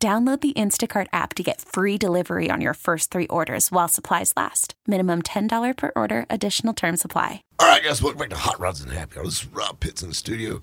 [0.00, 4.32] Download the Instacart app to get free delivery on your first three orders while supplies
[4.36, 4.74] last.
[4.86, 7.42] Minimum $10 per order, additional term supply.
[7.58, 9.24] All right, guys, welcome back to Hot Rods and Happy Hour.
[9.24, 10.62] This is Rob Pitts in the studio.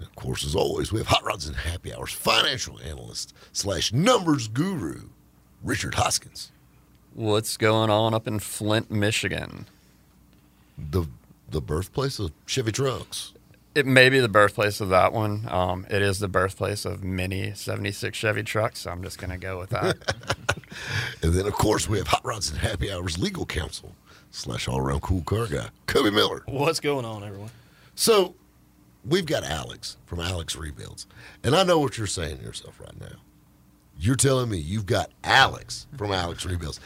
[0.00, 3.92] And of course, as always, we have Hot Rods and Happy Hours financial analyst slash
[3.92, 5.10] numbers guru,
[5.62, 6.50] Richard Hoskins.
[7.14, 9.66] What's going on up in Flint, Michigan?
[10.76, 11.06] The
[11.48, 13.32] the birthplace of Chevy trucks.
[13.74, 15.46] It may be the birthplace of that one.
[15.48, 19.38] Um, it is the birthplace of many 76 Chevy trucks, so I'm just going to
[19.38, 19.96] go with that.
[21.22, 23.94] And then, of course, we have Hot Rods and Happy Hours legal counsel
[24.30, 26.42] slash all around cool car guy, Kobe Miller.
[26.46, 27.50] What's going on, everyone?
[27.94, 28.34] So
[29.04, 31.06] we've got Alex from Alex Rebuilds.
[31.44, 33.16] And I know what you're saying to yourself right now.
[33.98, 36.80] You're telling me you've got Alex from Alex Rebuilds.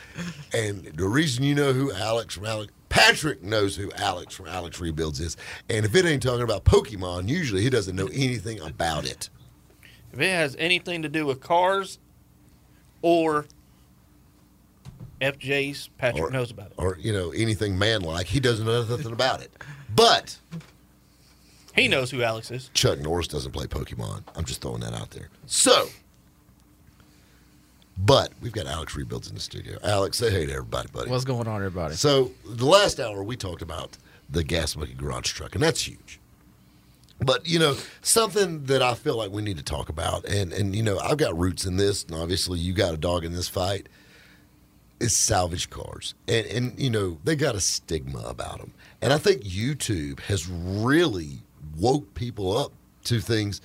[0.52, 4.80] And the reason you know who Alex from Alex Patrick knows who Alex from Alex
[4.80, 5.36] Rebuilds is.
[5.68, 9.28] And if it ain't talking about Pokemon, usually he doesn't know anything about it.
[10.12, 11.98] If it has anything to do with cars
[13.02, 13.46] or
[15.20, 16.74] FJ's, Patrick Or- knows about it.
[16.76, 19.52] Or, you know, anything man like, he doesn't know nothing about it.
[19.94, 20.38] But
[21.74, 22.70] He knows who Alex is.
[22.72, 24.22] Chuck Norris doesn't play Pokemon.
[24.34, 25.28] I'm just throwing that out there.
[25.46, 25.88] So,
[27.96, 29.78] but we've got Alex Rebuilds in the studio.
[29.82, 31.10] Alex, say hey to everybody, buddy.
[31.10, 31.94] What's going on, everybody?
[31.94, 33.96] So the last hour we talked about
[34.28, 36.20] the gas monkey garage truck, and that's huge.
[37.18, 40.76] But you know something that I feel like we need to talk about, and and
[40.76, 43.48] you know I've got roots in this, and obviously you got a dog in this
[43.48, 43.88] fight.
[44.98, 48.72] Is salvage cars, and and you know they got a stigma about them,
[49.02, 51.40] and I think YouTube has really
[51.78, 52.72] woke people up
[53.04, 53.60] to things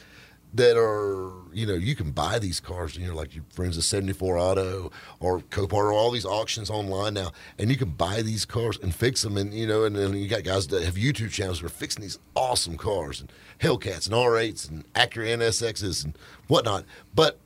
[0.54, 3.84] that are you know you can buy these cars you know like your friends at
[3.84, 8.46] 74 auto or copart or all these auctions online now and you can buy these
[8.46, 9.38] cars and fix them.
[9.38, 12.02] And you know and then you got guys that have youtube channels that are fixing
[12.02, 16.18] these awesome cars and hellcats and r8s and acura nsxs and
[16.48, 16.86] whatnot.
[17.16, 17.38] But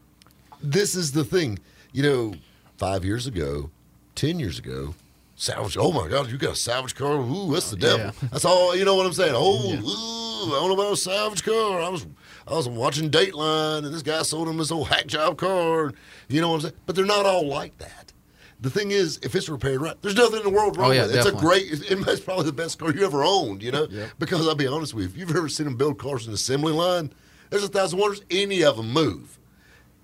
[0.62, 1.60] this is the thing
[1.94, 2.34] you know
[2.78, 3.70] five years ago
[4.16, 4.96] ten years ago
[5.36, 7.18] salvage oh my god you got a salvage car?
[7.18, 8.06] Ooh that's the oh, devil.
[8.06, 8.30] Yeah.
[8.32, 9.34] that's all you know what i'm saying?
[9.36, 11.82] Oh ooh, i don't know about a salvage car.
[11.82, 12.08] I was
[12.48, 15.94] I was watching Dateline, and this guy sold him this old hack job car.
[16.28, 16.74] You know what I'm saying?
[16.86, 18.14] But they're not all like that.
[18.62, 20.94] The thing is, if it's repaired right, there's nothing in the world oh, wrong Oh,
[20.94, 21.18] yeah, with it.
[21.18, 21.72] It's a great.
[21.72, 23.62] it- It's probably the best car you ever owned.
[23.64, 23.88] You know,
[24.20, 26.36] because I'll be honest with you, if you've ever seen them build cars in the
[26.36, 27.12] assembly line,
[27.50, 28.22] there's a thousand wonders.
[28.32, 29.38] Any of them move,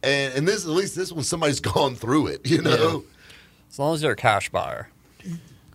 [0.03, 2.45] and and this at least this one somebody's gone through it.
[2.45, 3.03] You know,
[3.69, 4.89] as long as you're a cash buyer.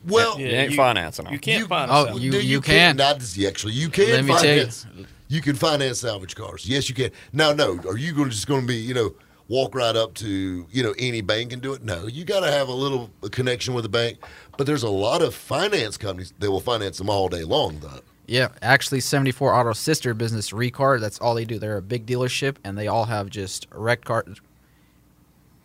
[0.07, 1.33] well, You ain't financing them.
[1.35, 2.23] You can't You- find oh, a salvage.
[2.23, 2.97] you- Do you can.
[2.97, 5.07] Not just- actually, you can Let me tell you.
[5.29, 6.67] You can finance salvage cars.
[6.67, 7.11] Yes, you can.
[7.33, 9.15] Now, no, are you going just going to be you know
[9.49, 11.83] walk right up to you know any bank and do it?
[11.83, 14.19] No, you got to have a little connection with the bank.
[14.57, 18.01] But there's a lot of finance companies that will finance them all day long, though.
[18.27, 21.01] Yeah, actually, 74 Auto sister business Recar.
[21.01, 21.59] That's all they do.
[21.59, 24.41] They're a big dealership, and they all have just wrecked cars.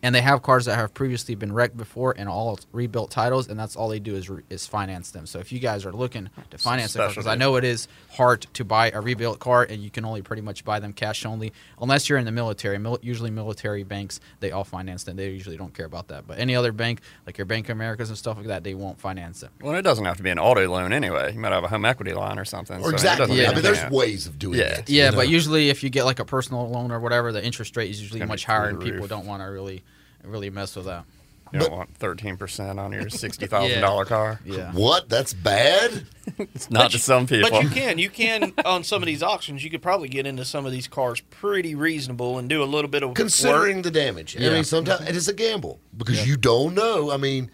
[0.04, 3.56] And they have cars that have previously been wrecked before, and all rebuilt titles, and
[3.58, 5.26] that's all they do is re- is finance them.
[5.26, 7.86] So if you guys are looking to finance a car, because I know it is
[8.10, 11.24] hard to buy a rebuilt car, and you can only pretty much buy them cash
[11.24, 12.78] only, unless you're in the military.
[12.78, 15.16] Mil- usually, military banks they all finance them.
[15.16, 16.26] They usually don't care about that.
[16.26, 18.98] But any other bank, like your Bank of Americas and stuff like that, they won't
[19.00, 19.50] finance them.
[19.60, 21.32] Well, it doesn't have to be an auto loan anyway.
[21.32, 22.78] You might have a home equity line or something.
[22.80, 23.40] Or so exactly.
[23.40, 23.50] Yeah.
[23.50, 24.74] I mean, there's be- ways of doing Yeah.
[24.78, 24.90] that.
[24.90, 27.76] Yeah, you but usually if you get like a personal loan or whatever, the interest
[27.76, 29.08] rate is usually much higher, and people roof.
[29.08, 29.84] don't want to really,
[30.24, 31.04] really mess with that.
[31.52, 34.40] You don't want 13% on your $60,000 car.
[34.44, 34.72] Yeah.
[34.72, 35.08] what?
[35.08, 36.06] That's bad.
[36.38, 37.50] It's not to some people.
[37.50, 40.44] But you can, you can on some of these auctions, you could probably get into
[40.44, 43.84] some of these cars pretty reasonable and do a little bit of considering work.
[43.84, 44.36] the damage.
[44.36, 47.10] I mean, sometimes it is a gamble because you don't know.
[47.10, 47.50] I mean,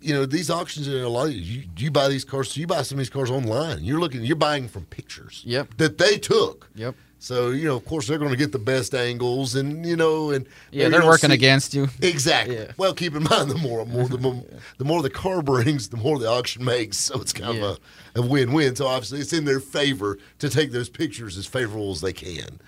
[0.00, 1.28] you know, these auctions are a lot.
[1.28, 3.84] Of, you you buy these cars, So you buy some of these cars online.
[3.84, 5.42] You're looking, you're buying from pictures.
[5.46, 5.76] Yep.
[5.76, 6.68] That they took.
[6.74, 6.96] Yep.
[7.20, 10.30] So you know, of course, they're going to get the best angles, and you know,
[10.30, 11.88] and Yeah, they're working see- against you.
[12.00, 12.56] Exactly.
[12.56, 12.72] Yeah.
[12.76, 14.44] Well, keep in mind, the more, more, the more,
[14.78, 16.98] the more the car brings, the more the auction makes.
[16.98, 17.78] So it's kind of
[18.14, 18.76] a, a win-win.
[18.76, 22.60] So obviously, it's in their favor to take those pictures as favorable as they can.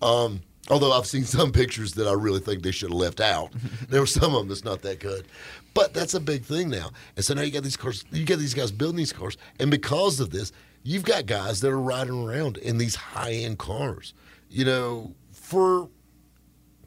[0.00, 3.52] Um, although I've seen some pictures that I really think they should have left out.
[3.88, 5.26] there were some of them that's not that good.
[5.74, 6.90] But that's a big thing now.
[7.16, 9.70] And so now you got these cars, you got these guys building these cars, and
[9.70, 10.52] because of this,
[10.86, 14.14] you've got guys that are riding around in these high-end cars.
[14.48, 15.88] You know, for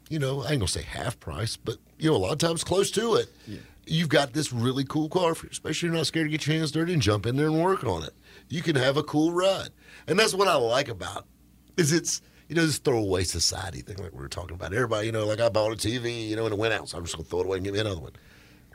[0.08, 2.64] you know, I ain't gonna say half price, but you know, a lot of times
[2.64, 3.28] close to it.
[3.86, 6.56] You've got this really cool car, for, especially if you're not scared to get your
[6.56, 8.14] hands dirty and jump in there and work on it.
[8.48, 9.70] You can have a cool ride,
[10.06, 11.26] and that's what I like about
[11.76, 14.72] it, is it's you know this throwaway society thing like we were talking about.
[14.72, 16.98] Everybody, you know, like I bought a TV, you know, and it went out, so
[16.98, 18.12] I'm just gonna throw it away and get me another one.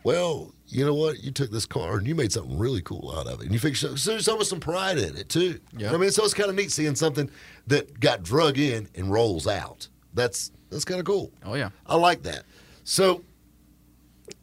[0.05, 1.23] Well, you know what?
[1.23, 3.57] You took this car and you made something really cool out of it, and you
[3.57, 5.59] figured so, so there's almost some pride in it too.
[5.75, 5.91] Yeah.
[5.91, 7.27] I mean, so it's kind of neat seeing something
[7.65, 9.87] that got drug in and rolls out.
[10.13, 11.31] That's that's kind of cool.
[11.43, 11.71] Oh yeah.
[11.87, 12.43] I like that.
[12.83, 13.23] So,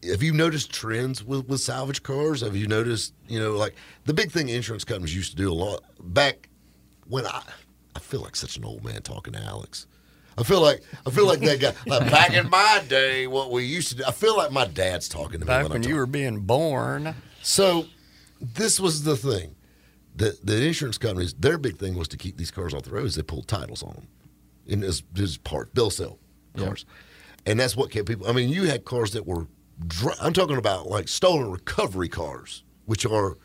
[0.03, 2.41] have you noticed trends with, with salvage cars?
[2.41, 5.55] Have you noticed, you know, like the big thing insurance companies used to do a
[5.55, 6.49] lot back
[7.06, 7.41] when I,
[7.94, 9.87] I feel like such an old man talking to Alex.
[10.38, 11.75] I feel like I feel like that guy.
[11.87, 14.05] Like back in my day, what we used to do.
[14.06, 17.14] I feel like my dad's talking to me Back when, when you were being born.
[17.43, 17.87] So,
[18.40, 19.55] this was the thing.
[20.17, 23.14] The the insurance companies, their big thing was to keep these cars off the roads.
[23.14, 24.08] They pulled titles on them,
[24.69, 26.19] and as this part they'll sell
[26.56, 26.85] cars,
[27.46, 28.26] and that's what kept people.
[28.28, 29.46] I mean, you had cars that were.
[29.87, 33.38] dr- I'm talking about like stolen recovery cars, which are,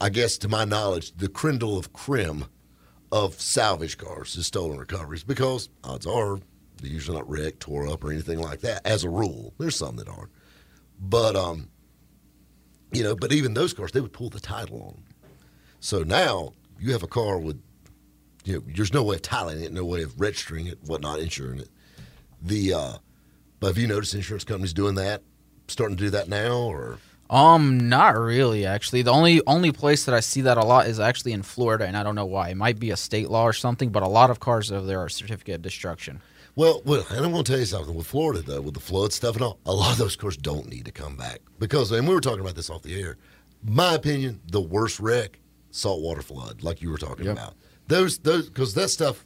[0.00, 2.46] I guess, to my knowledge, the crindle of crim
[3.12, 6.40] of salvage cars is stolen recoveries because odds are
[6.80, 8.84] they're usually not wrecked, tore up, or anything like that.
[8.84, 10.28] As a rule, there's some that are,
[10.98, 11.68] but um,
[12.90, 15.02] you know, but even those cars, they would pull the title on.
[15.78, 17.62] So now you have a car with,
[18.44, 21.60] you know, there's no way of titling it, no way of registering it, whatnot, insuring
[21.60, 21.68] it.
[22.40, 22.92] The, uh,
[23.60, 25.22] but have you noticed insurance companies doing that,
[25.68, 26.98] starting to do that now, or
[27.32, 28.66] Um, not really.
[28.66, 31.86] Actually, the only only place that I see that a lot is actually in Florida,
[31.86, 32.50] and I don't know why.
[32.50, 35.00] It might be a state law or something, but a lot of cars over there
[35.00, 36.20] are certificate of destruction.
[36.54, 39.14] Well, well, and I'm going to tell you something with Florida though, with the flood
[39.14, 39.58] stuff and all.
[39.64, 42.40] A lot of those cars don't need to come back because, and we were talking
[42.40, 43.16] about this off the air.
[43.64, 45.38] My opinion, the worst wreck,
[45.70, 47.32] saltwater flood, like you were talking Yep.
[47.38, 47.54] about.
[47.88, 49.24] Those, those, because that stuff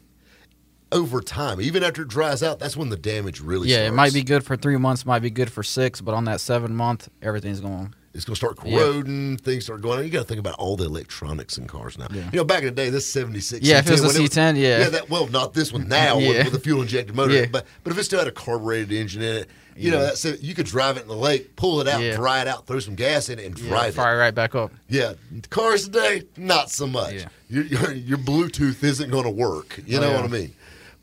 [0.96, 3.68] over time, even after it dries out, that's when the damage really.
[3.68, 3.88] yeah, starts.
[3.92, 6.40] it might be good for three months, might be good for six, but on that
[6.40, 7.94] seven month, everything's going.
[8.14, 8.78] It's going to start Yeah.
[8.78, 9.36] corroding.
[9.36, 9.98] Things start going.
[9.98, 10.04] on.
[10.06, 12.06] You got to think about all the electronics in cars now.
[12.10, 12.30] Yeah.
[12.32, 13.62] You know, back in the day, this '76.
[13.62, 14.78] Yeah, if it was a when C10, yeah.
[14.78, 14.88] yeah.
[14.88, 16.28] That, well, not this one now Yeah.
[16.28, 17.34] with, with the fuel injected motor.
[17.34, 17.46] Yeah.
[17.52, 20.04] But but if it still had a carbureted engine in it, you know, Yeah.
[20.04, 20.40] that's it.
[20.40, 22.16] You could drive it in the lake, pull it out, Yeah.
[22.16, 23.96] dry it out, throw some gas in it, and Yeah, drive it.
[23.96, 24.72] fire right back up.
[24.88, 25.12] Yeah,
[25.50, 27.12] cars today, not so much.
[27.12, 27.28] Yeah.
[27.50, 29.78] Your, your your Bluetooth isn't going to work.
[29.86, 30.16] You Oh, know yeah.
[30.16, 30.54] what I mean?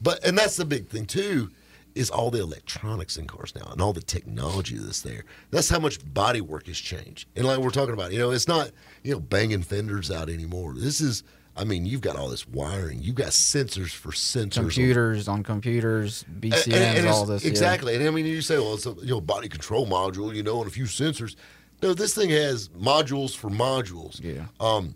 [0.03, 1.49] But and that's the big thing too,
[1.95, 5.23] is all the electronics in cars now and all the technology that's there.
[5.51, 7.27] That's how much body work has changed.
[7.35, 8.71] And like we're talking about, you know, it's not
[9.03, 10.73] you know banging fenders out anymore.
[10.77, 11.23] This is.
[11.55, 13.03] I mean, you've got all this wiring.
[13.03, 14.53] You've got sensors for sensors.
[14.53, 17.43] Computers on computers, and- BCMs, and- and all this.
[17.43, 17.49] yeah.
[17.51, 17.95] Exactly.
[17.95, 20.57] And I mean, you say, well, it's a you know body control module, you know,
[20.63, 21.35] and a few sensors.
[21.83, 24.19] No, this thing has modules for modules.
[24.19, 24.45] Yeah.
[24.59, 24.95] Um,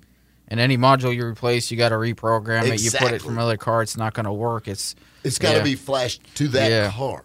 [0.50, 2.82] And any module you replace, you got to reprogram it.
[2.82, 4.68] You put it from another car, it's not going to work.
[4.68, 5.64] It's It's got to Yeah.
[5.64, 6.92] be flashed to that Yeah.
[6.92, 7.24] car.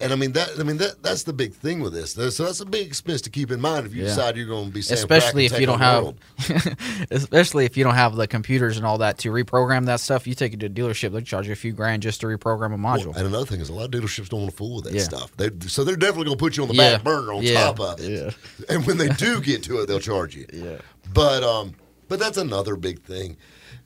[0.00, 0.50] And I mean that.
[0.58, 1.02] I mean that.
[1.02, 2.12] That's the big thing with this.
[2.14, 4.08] So that's a big expense to keep in mind if you Yeah.
[4.10, 6.14] decide you're going to be especially if you don't have,
[7.10, 10.26] especially if you don't have the computers and all that to reprogram that stuff.
[10.26, 12.74] You take it to a dealership, they'll charge you a few grand just to reprogram
[12.74, 13.06] a module.
[13.08, 14.94] Well, and another thing is a lot of dealerships don't want to fool with that
[14.94, 15.02] Yeah.
[15.02, 15.32] stuff.
[15.36, 16.94] They, so they're definitely going to put you on the Yeah.
[16.96, 18.34] back burner on top of it.
[18.68, 20.46] And when they do get to it, they'll charge you.
[20.52, 20.76] Yeah.
[21.12, 21.74] But um,
[22.08, 23.36] but that's another big thing,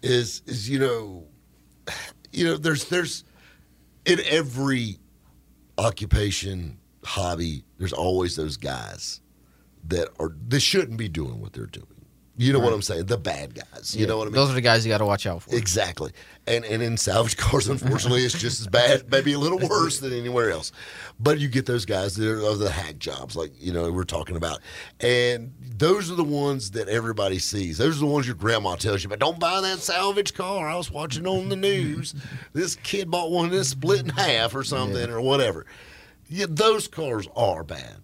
[0.02, 1.24] is is you know,
[2.32, 3.24] you know, there's there's
[4.04, 4.98] in every
[5.78, 9.20] occupation hobby, there's always those guys
[9.88, 11.86] that are they shouldn't be doing what they're doing.
[12.42, 13.06] You know what I'm saying?
[13.06, 13.94] The bad guys.
[13.94, 14.06] You Yeah.
[14.08, 14.34] know what I mean?
[14.34, 15.54] Those are the guys you got to watch out for.
[15.54, 16.12] Exactly.
[16.46, 20.12] And and in salvage cars, unfortunately, it's just as bad, maybe a little worse than
[20.12, 20.72] anywhere else.
[21.20, 24.34] But you get those guys that are the hack jobs, like you know we're talking
[24.36, 24.58] about,
[25.00, 27.78] and those are the ones that everybody sees.
[27.78, 29.20] Those are the ones your grandma tells you about.
[29.20, 30.68] Don't buy that salvage car.
[30.68, 32.14] I was watching on the news.
[32.52, 35.64] this kid bought one that's split in half or something or whatever.
[36.28, 37.98] Yeah, those cars are bad,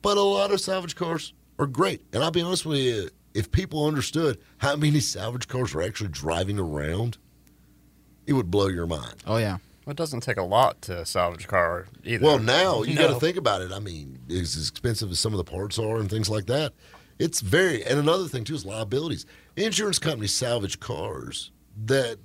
[0.00, 2.02] but a lot of salvage cars are great.
[2.12, 6.10] And I'll be honest with you, if people understood how many salvage cars are actually
[6.10, 7.18] driving around,
[8.26, 9.16] it would blow your mind.
[9.26, 9.58] Oh yeah.
[9.84, 12.24] Well, it doesn't take a lot to salvage a car either.
[12.24, 13.70] Well, now you got to think about it.
[13.70, 16.72] I mean, it's as expensive as some of the parts are and things like that,
[17.18, 17.84] it's very.
[17.84, 19.26] And another thing too is liabilities.
[19.56, 21.50] Insurance companies salvage cars
[21.84, 22.18] that,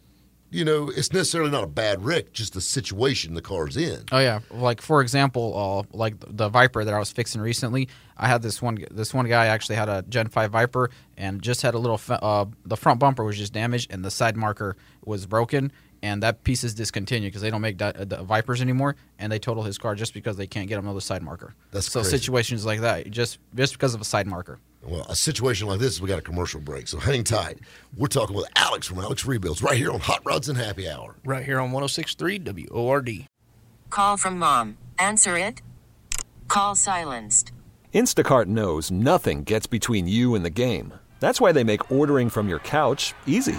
[0.52, 4.04] you know, it's necessarily not a bad wreck, just the situation the car's in.
[4.12, 7.88] Oh yeah, like for example, uh, like the Viper that I was fixing recently.
[8.18, 8.84] I had this one.
[8.92, 12.00] This one guy actually had a Gen Five Viper and just had a little.
[12.10, 14.76] Uh, the front bumper was just damaged and the side marker
[15.06, 18.62] was broken, and that piece is discontinued because they don't make di- uh, the Vipers
[18.62, 21.54] anymore, and they total his car just because they can't get another side marker.
[21.72, 22.18] That's so crazy.
[22.18, 24.60] situations like that, just just because of a side marker.
[24.84, 27.60] Well, a situation like this, we got a commercial break, so hang tight.
[27.98, 31.16] We're talking with Alex from Alex Rebuilds right here on Hot Rods and Happy Hour.
[31.26, 33.28] Right here on 1063 WORD.
[33.90, 34.78] Call from mom.
[34.98, 35.62] Answer it.
[36.48, 37.52] Call silenced.
[37.94, 40.94] Instacart knows nothing gets between you and the game.
[41.20, 43.58] That's why they make ordering from your couch easy.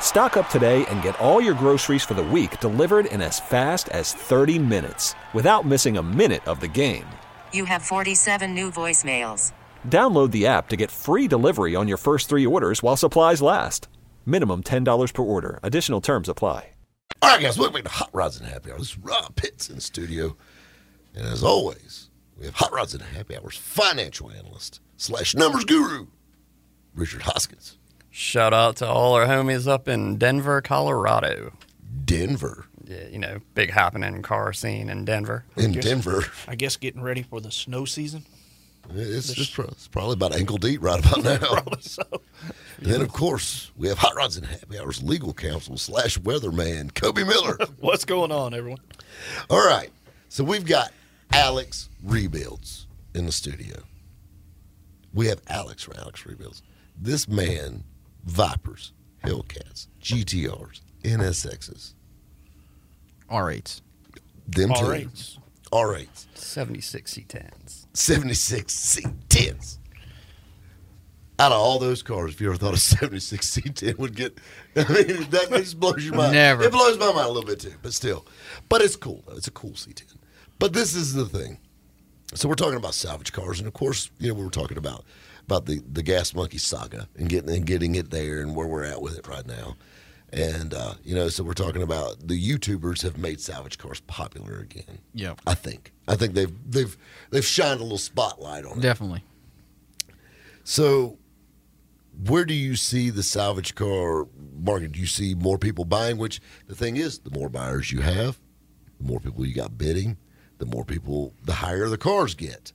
[0.00, 3.88] Stock up today and get all your groceries for the week delivered in as fast
[3.88, 7.06] as 30 minutes without missing a minute of the game.
[7.54, 9.52] You have 47 new voicemails.
[9.88, 13.88] Download the app to get free delivery on your first three orders while supplies last.
[14.26, 15.58] Minimum $10 per order.
[15.62, 16.70] Additional terms apply.
[17.22, 18.78] All right, guys, welcome back to Hot Rods and Happy Hour.
[18.78, 20.36] This is Rob Pitts in the studio.
[21.14, 26.08] And as always, we have Hot Rods and Happy Hours financial analyst slash numbers guru,
[26.94, 27.78] Richard Hoskins.
[28.10, 31.52] Shout out to all our homies up in Denver, Colorado.
[32.04, 32.66] Denver.
[32.84, 35.44] Yeah, you know, big happening car scene in Denver.
[35.56, 36.24] In Denver.
[36.46, 38.24] I guess getting ready for the snow season.
[38.94, 41.38] It's, it's, pro- it's probably about ankle deep right about now.
[41.38, 42.02] Probably so.
[42.78, 46.94] And then, of course, we have Hot Rods and Happy Hours legal counsel slash weatherman,
[46.94, 47.56] Kobe Miller.
[47.80, 48.80] What's going on, everyone?
[49.48, 49.90] All right.
[50.28, 50.92] So we've got
[51.32, 53.76] Alex Rebuilds in the studio.
[55.14, 56.62] We have Alex from Alex Rebuilds.
[57.00, 57.84] This man,
[58.24, 58.92] Vipers,
[59.24, 61.94] Hellcats, GTRs, NSXs,
[63.30, 63.80] R8s.
[64.48, 64.86] them All two.
[64.88, 65.08] right.
[65.72, 67.86] R8s, 76 C10s.
[67.94, 69.78] 76 C10s.
[71.40, 74.38] Out of all those cars, if you ever thought a 76 C10 would get,
[74.76, 76.32] I mean, that just blows your mind.
[76.32, 76.62] Never.
[76.62, 78.24] It blows my mind a little bit too, but still.
[78.68, 79.36] But it's cool, though.
[79.36, 80.14] It's a cool C10.
[80.60, 81.58] But this is the thing.
[82.34, 85.04] So we're talking about salvage cars, and of course, you know, we were talking about
[85.44, 88.84] about the, the Gas Monkey saga and getting and getting it there and where we're
[88.84, 89.76] at with it right now.
[90.32, 94.58] And uh, you know, so we're talking about the YouTubers have made salvage cars popular
[94.58, 94.98] again.
[95.14, 95.40] Yep.
[95.46, 95.92] I think.
[96.08, 96.96] I think they've they've
[97.30, 98.82] they've shined a little spotlight on it.
[98.82, 99.22] Definitely.
[100.64, 101.18] So,
[102.26, 104.26] where do you see the salvage car
[104.58, 104.92] market?
[104.92, 106.16] Do you see more people buying?
[106.16, 108.40] Which the thing is, the more buyers you have,
[108.98, 110.16] the more people you got bidding,
[110.58, 112.72] the more people, the higher the cars get.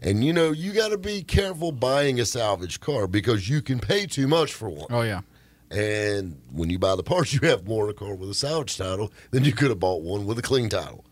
[0.00, 3.80] And you know, you got to be careful buying a salvage car because you can
[3.80, 4.86] pay too much for one.
[4.90, 5.22] Oh yeah.
[5.70, 8.76] And when you buy the parts, you have more in a car with a salvage
[8.76, 11.04] title than you could have bought one with a clean title.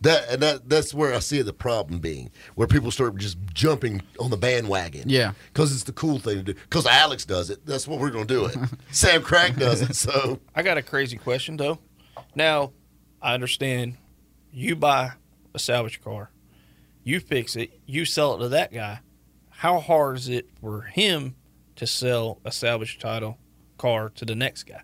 [0.00, 4.02] That and that that's where I see the problem being, where people start just jumping
[4.20, 5.08] on the bandwagon.
[5.08, 5.32] Yeah.
[5.52, 6.54] because it's the cool thing to do.
[6.54, 8.54] Because Alex does it, that's what we're going to do it.
[8.92, 11.78] Samcrac does it, so I got a crazy question though.
[12.34, 12.72] Now,
[13.22, 13.96] I understand
[14.52, 15.12] you buy
[15.54, 16.30] a salvage car,
[17.02, 19.00] you fix it, you sell it to that guy.
[19.48, 21.36] How hard is it for him
[21.76, 23.38] to sell a salvage title
[23.78, 24.82] car to the next guy?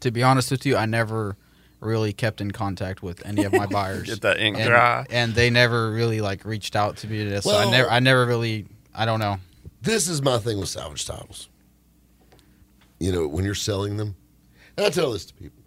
[0.00, 1.36] To be honest with you, I never
[1.80, 4.08] really kept in contact with any of my buyers.
[4.08, 5.06] Get that ink and, dry.
[5.10, 7.24] and they never really like reached out to me.
[7.24, 9.38] To this, so I never, I never really, I don't know.
[9.82, 11.48] this is my thing with salvage titles.
[12.98, 14.14] You know, when you're selling them,
[14.76, 15.62] and I tell this to people,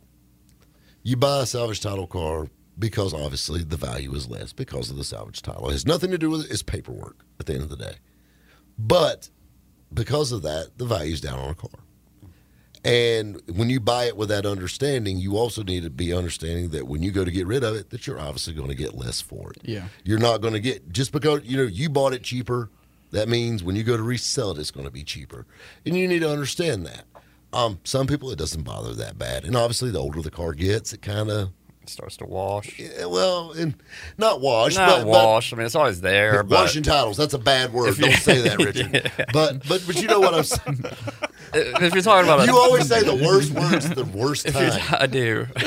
[1.03, 2.47] you buy a salvage title car
[2.79, 5.69] because obviously the value is less because of the salvage title.
[5.69, 6.51] It has nothing to do with it.
[6.51, 7.95] It's paperwork at the end of the day.
[8.77, 9.29] But
[9.93, 11.69] because of that, the value's down on a car.
[12.85, 16.87] And when you buy it with that understanding, you also need to be understanding that
[16.87, 19.19] when you go to get rid of it, that you're obviously going to get less
[19.21, 19.57] for it.
[19.63, 19.87] Yeah.
[20.03, 22.69] You're not going to get just because you know you bought it cheaper.
[23.09, 25.47] That means when you go to resell it, it's going to be cheaper,
[25.85, 27.05] and you need to understand that.
[27.53, 30.93] Um, some people it doesn't bother that bad, and obviously the older the car gets,
[30.93, 31.51] it kind of
[31.85, 32.79] It starts to wash.
[32.79, 33.75] yeah, well, and
[34.17, 35.53] not wash, Not but, wash.
[35.53, 36.43] I mean, it's always there.
[36.43, 37.95] But But washing titles, that's a bad word.
[37.97, 39.11] You- Don't say that, Richard.
[39.33, 40.83] But but but you know what I'm saying.
[41.53, 44.69] if you're talking about, a, You always say the worst words the worst if you're,
[44.71, 44.97] time.
[44.99, 45.45] I do.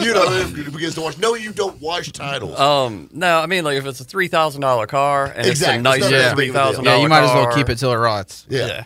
[0.00, 1.18] you know, it begins to wash.
[1.18, 2.58] No, you don't wash titles.
[2.58, 5.50] Um, no, I mean, like if it's a three thousand dollar car and Exactly.
[5.50, 6.66] it's a It's nice not that three big of a deal.
[6.72, 8.46] thousand Yeah, you might as well keep it till it rots.
[8.48, 8.84] yeah, yeah.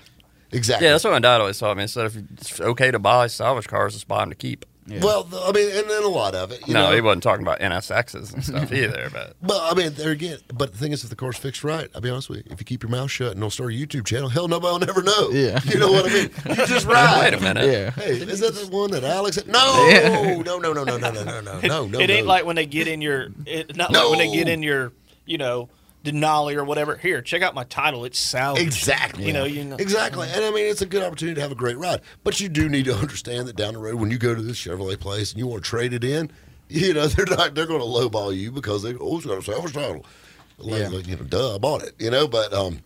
[0.53, 0.87] exactly.
[0.87, 1.87] Yeah, that's what my dad always taught me.
[1.87, 4.65] So if it's okay to buy salvage cars, just buy them to keep.
[4.87, 5.01] Yeah.
[5.03, 6.67] Well, I mean, and then a lot of it.
[6.69, 9.09] You no, know, he wasn't talking about NSXs and stuff either.
[9.11, 10.39] But But I mean, there again.
[10.53, 12.45] But the thing is, if the car's fixed right, I'll be honest with you.
[12.51, 14.87] If you keep your mouth shut and don't start a YouTube channel, hell, nobody will
[14.87, 15.31] never know.
[15.31, 15.59] Yeah.
[15.65, 16.31] you know what I mean.
[16.49, 17.21] You just ride.
[17.33, 17.67] wait a minute.
[17.67, 17.91] Yeah.
[17.93, 19.37] Hey, is that the one that Alex?
[19.37, 19.49] Had?
[19.49, 20.09] No, Yeah.
[20.43, 21.99] no, no, no, no, no, no, no, no, no, no.
[22.01, 22.33] it ain't no.
[22.33, 24.93] like when they get in your, it, not like when they get in your,
[25.25, 25.71] you know,
[26.05, 26.97] Denali or whatever.
[26.97, 28.05] Here, check out my title.
[28.05, 28.63] It's salvage.
[28.63, 29.25] Exactly.
[29.27, 29.77] You know, you know.
[29.77, 30.29] Exactly.
[30.31, 32.03] And I mean, it's a good opportunity to have a great ride.
[32.23, 34.59] But you do need to understand that down the road, when you go to this
[34.59, 36.31] Chevrolet place and you want to trade it in,
[36.69, 39.43] you know, they're not, they're going to lowball you because they, oh, it's got a
[39.43, 40.05] salvage title.
[40.59, 40.89] Like, Yeah.
[40.89, 42.79] like, you know, duh, I bought it, you know, but, um,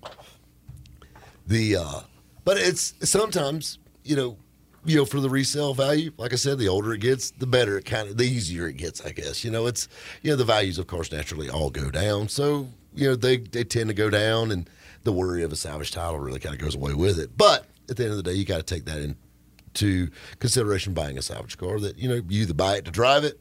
[1.47, 2.01] the, uh,
[2.45, 4.37] but it's sometimes, you know,
[4.85, 7.77] you know, for the resale value, like I said, the older it gets, the better
[7.79, 9.45] it kind of, the easier it gets, I guess.
[9.45, 9.89] You know, it's,
[10.23, 12.29] you know, the values, of course, naturally all go down.
[12.29, 14.69] So, you know, they, they tend to go down and
[15.05, 17.37] the worry of a salvage title really kind of goes away with it.
[17.37, 21.17] But at the end of the day, you got to take that into consideration buying
[21.17, 23.38] a salvage car that, you know, you either buy it to drive it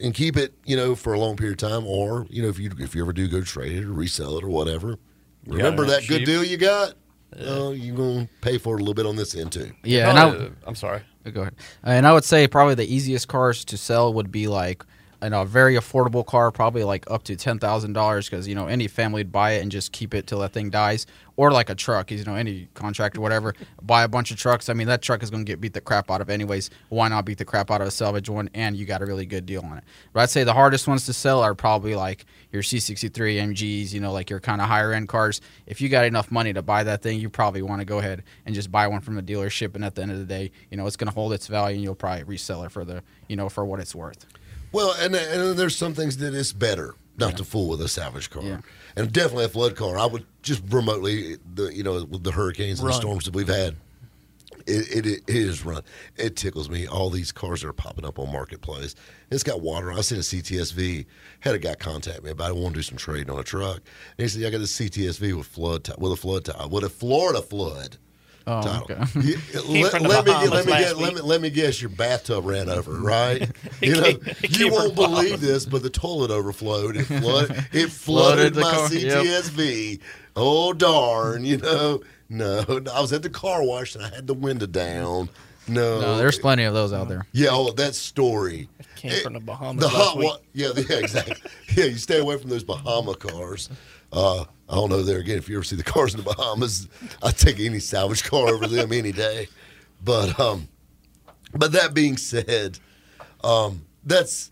[0.00, 2.58] and keep it, you know, for a long period of time, or you know, if
[2.58, 4.98] you if you ever do go trade it or resell it or whatever,
[5.46, 6.08] remember that cheap.
[6.10, 6.94] good deal you got.
[7.40, 9.72] Oh, you're gonna pay for it a little bit on this end too.
[9.82, 11.02] Yeah, and I, I'm sorry.
[11.24, 11.54] Oh, go ahead.
[11.82, 14.84] And I would say probably the easiest cars to sell would be like
[15.22, 18.66] know, a very affordable car, probably like up to ten thousand dollars, because you know
[18.66, 21.06] any family would buy it and just keep it till that thing dies,
[21.36, 22.10] or like a truck.
[22.10, 24.68] You know, any contractor, whatever, buy a bunch of trucks.
[24.68, 26.70] I mean, that truck is going to get beat the crap out of anyways.
[26.88, 29.26] Why not beat the crap out of a salvage one, and you got a really
[29.26, 29.84] good deal on it?
[30.12, 33.10] But I'd say the hardest ones to sell are probably like your C63
[33.54, 33.92] MGs.
[33.92, 35.40] You know, like your kind of higher end cars.
[35.66, 38.22] If you got enough money to buy that thing, you probably want to go ahead
[38.44, 39.74] and just buy one from the dealership.
[39.74, 41.76] And at the end of the day, you know, it's going to hold its value,
[41.76, 44.26] and you'll probably resell it for the you know for what it's worth.
[44.76, 48.28] Well, and and there's some things that it's better not to fool with a salvage
[48.28, 48.60] car, Yeah.
[48.94, 49.96] and definitely a flood car.
[49.98, 53.48] I would just remotely, the you know, with the hurricanes and the storms that we've
[53.48, 53.76] had,
[54.66, 55.82] it, it, it is run.
[56.16, 56.86] It tickles me.
[56.86, 58.94] All these cars are popping up on marketplace.
[59.30, 59.92] It's got water.
[59.92, 61.06] I seen a CTSV.
[61.40, 63.76] Had a guy contact me about I want to do some trading on a truck,
[63.76, 66.84] and he said, "I got a CTSV with flood ti- with a flood ti- with
[66.84, 67.96] a Florida flood."
[68.48, 68.86] Oh, title.
[68.92, 69.20] okay.
[69.20, 69.38] You-
[69.82, 71.80] let, let me let me last let me let me guess.
[71.80, 73.50] Your bathtub ran over, right?
[73.82, 76.96] you know, came- you won't from believe this, but the toilet overflowed.
[76.96, 77.50] It flooded.
[77.72, 79.24] It Flooded flooded my car, yep.
[79.24, 80.00] CTSV.
[80.36, 81.44] Oh darn!
[81.44, 85.28] You know, no, I was at the car wash and I had the window down.
[85.68, 87.26] No, No, there's plenty of those out there.
[87.32, 88.68] yeah, oh, that story.
[88.94, 90.26] Came It- from the Bahamas The last hot week.
[90.28, 91.34] wa- yeah, yeah, exactly.
[91.74, 93.68] yeah, you stay away from those Bahama cars.
[94.12, 95.38] Uh, I don't know there again.
[95.38, 96.88] If you ever see the cars in the Bahamas,
[97.22, 99.48] I'd take any salvage car over them any day.
[100.04, 100.68] But um,
[101.54, 102.78] but that being said,
[103.44, 104.50] um, that's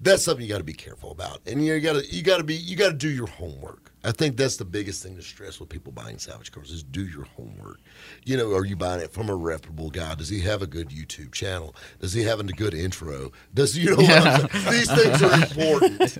[0.00, 2.44] that's something you got to be careful about, and you got to you got to
[2.44, 3.91] be you got to do your homework.
[4.04, 7.06] I think that's the biggest thing to stress with people buying salvage cars is do
[7.06, 7.78] your homework.
[8.24, 10.14] You know, are you buying it from a reputable guy?
[10.16, 11.74] Does he have a good YouTube channel?
[12.00, 13.30] Does he have a good intro?
[13.54, 16.18] Does you know what these things are important.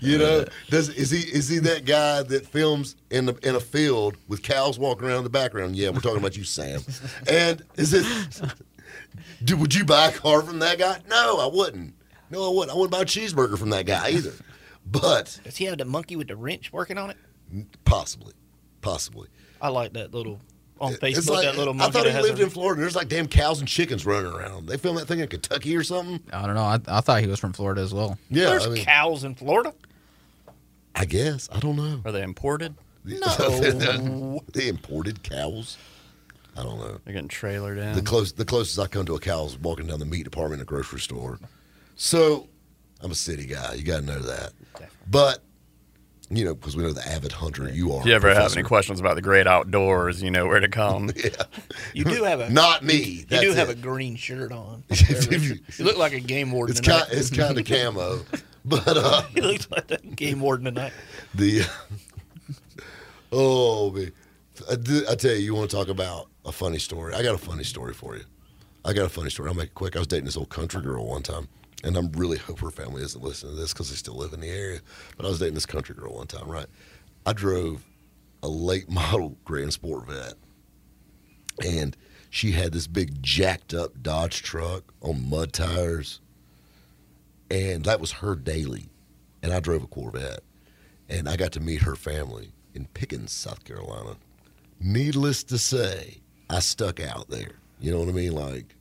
[0.00, 3.60] You know, does is he is he that guy that films in the in a
[3.60, 5.74] field with cows walking around in the background?
[5.74, 6.80] Yeah, we're talking about you, Sam.
[7.28, 8.06] And is it?
[9.42, 11.00] Do, would you buy a car from that guy?
[11.08, 11.94] No, I wouldn't.
[12.30, 12.70] No, I wouldn't.
[12.70, 14.32] I wouldn't buy a cheeseburger from that guy either.
[14.86, 17.16] But Does he have the monkey with the wrench working on it?
[17.84, 18.34] possibly,
[18.80, 19.28] possibly.
[19.60, 20.40] I like that little
[20.80, 21.18] on Facebook.
[21.18, 21.98] It's like, that little monkey.
[21.98, 22.80] I thought he lived a, in Florida.
[22.80, 24.66] There's like damn cows and chickens running around.
[24.66, 26.20] They filmed that thing in Kentucky or something.
[26.32, 26.62] I don't know.
[26.62, 28.18] I, I thought he was from Florida as well.
[28.30, 29.72] Yeah, There's I, mean, cows in Florida.
[30.94, 32.00] I guess I don't know.
[32.04, 32.74] Are they imported?
[33.06, 35.78] No, they imported cows.
[36.56, 36.98] I don't know.
[37.04, 37.94] They're getting trailered in.
[37.94, 40.60] The close, the closest I come to a cow is walking down the meat department
[40.60, 41.38] in a grocery store.
[41.94, 42.48] So,
[43.00, 43.74] I'm a city guy.
[43.74, 44.52] You got to know that.
[45.08, 45.40] But
[46.28, 48.00] you know, because we know the avid hunter you are.
[48.00, 51.10] if you ever have any questions about the great outdoors, you know where to come.
[51.16, 51.30] Yeah.
[51.94, 52.94] You do have a Not me.
[52.96, 53.78] You That's do have it.
[53.78, 54.82] a green shirt on.
[55.30, 56.72] You- you look like a game warden.
[56.72, 57.04] It's tonight.
[57.06, 57.12] kind.
[57.12, 58.20] It's kind of camo,
[58.64, 60.92] but uh, He looks like that game warden tonight.
[61.34, 61.62] the
[63.32, 64.12] oh man,
[64.70, 67.14] I, did- I tell you, you want to talk about a funny story?
[67.14, 68.24] I got a funny story for you.
[68.84, 69.48] I got a funny story.
[69.48, 69.96] I'll make it quick.
[69.96, 71.48] I was dating this old country girl one time,
[71.86, 74.40] and I'm really hope her family isn't listening to this because they still live in
[74.40, 74.80] the area.
[75.16, 76.66] But I was dating this country girl one time, right?
[77.24, 77.84] I drove
[78.42, 80.34] a late model Grand Sport Vet,
[81.64, 81.96] and
[82.28, 86.20] she had this big jacked up Dodge truck on mud tires,
[87.52, 88.90] and that was her daily.
[89.44, 90.40] And I drove a Corvette,
[91.08, 94.16] and I got to meet her family in Pickens, South Carolina.
[94.80, 96.16] Needless to say,
[96.50, 97.52] I stuck out there.
[97.78, 98.32] You know what I mean?
[98.32, 98.75] Like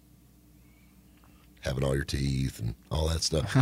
[1.65, 3.53] having all your teeth and all that stuff.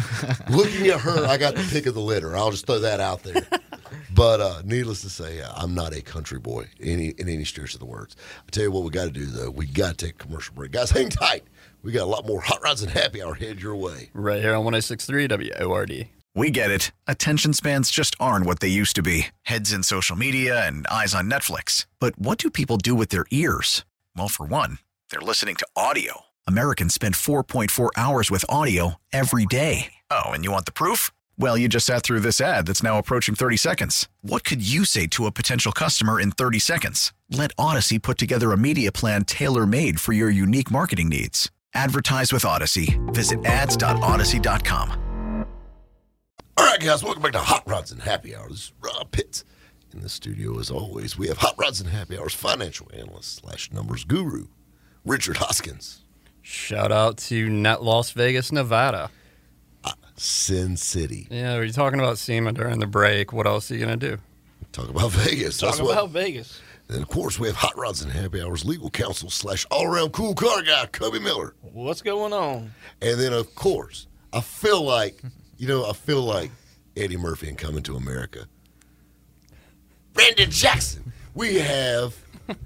[0.50, 2.36] Looking at her, I got the pick of the litter.
[2.38, 3.46] I'll just throw that out there.
[4.16, 7.74] But uh, needless to say, I'm not a country boy in any, in any stretch
[7.74, 8.16] of the words.
[8.39, 9.50] I tell you what, we got to do though.
[9.50, 10.92] We got to take a commercial break, guys.
[10.92, 11.44] Hang tight.
[11.84, 14.10] We got a lot more hot rods and happy hour head your way.
[14.13, 15.28] right here on 1063
[15.66, 16.08] WORD.
[16.36, 16.92] We get it.
[17.08, 21.13] Attention spans just aren't what they used to be heads in social media and eyes
[21.13, 21.86] on Netflix.
[22.00, 23.86] But what do people do with their ears?
[24.16, 26.22] Well, for one, they're listening to audio.
[26.48, 29.94] Americans spend 4.4 hours with audio every day.
[30.10, 31.12] Oh, and you want the proof?
[31.38, 34.10] Well, you just sat through this ad that's now approaching 30 seconds.
[34.22, 37.14] What could you say to a potential customer in 30 seconds?
[37.30, 41.50] Let Audacy put together a media plan tailor made for your unique marketing needs.
[41.74, 43.00] Advertise with Audacy.
[43.14, 45.00] Visit ads.audacy.com.
[46.56, 48.74] All right, guys, welcome back to Hot Rods and Happy Hours.
[48.80, 49.44] Rob Pitts.
[49.92, 53.72] In the studio, as always, we have Hot Rods and Happy Hours financial analyst slash
[53.72, 54.48] numbers guru,
[55.04, 56.03] Richard Hoskins.
[56.44, 59.10] Shout out to Net Las Vegas, Nevada.
[60.16, 61.28] Sin City.
[61.32, 63.34] Yeah, we are talking about SEMA during the break.
[63.34, 64.22] What else are you going to do?
[64.72, 65.58] Talk about Vegas.
[65.58, 66.62] Talk That's what- about Vegas.
[66.90, 70.12] And of course, we have Hot Rods and Happy Hours legal counsel slash all around
[70.12, 71.56] cool car guy, Kobe Miller.
[71.62, 72.72] What's going on?
[73.02, 75.18] And then, of course, I feel like
[75.58, 76.52] you know, I feel like
[76.98, 78.46] Eddie Murphy and Coming to America.
[80.14, 81.14] Brandon Jackson.
[81.34, 82.16] We have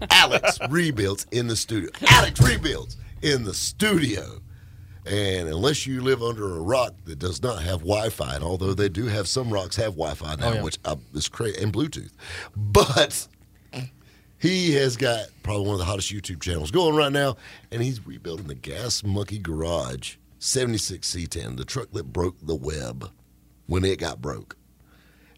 [0.09, 1.91] Alex Rebuilds in the studio.
[2.09, 4.39] Alex Rebuilds in the studio.
[5.05, 8.89] And unless you live under a rock that does not have Wi-Fi, and although they
[8.89, 10.61] do have some rocks have Wi-Fi now, Oh, yeah.
[10.63, 12.11] which uh, is crazy, and Bluetooth,
[12.55, 13.25] but
[14.37, 17.37] he has got probably one of the hottest YouTube channels going right now,
[17.71, 23.09] and he's rebuilding the Gas Monkey Garage 76 C10, the truck that broke the web
[23.67, 24.57] when it got broke.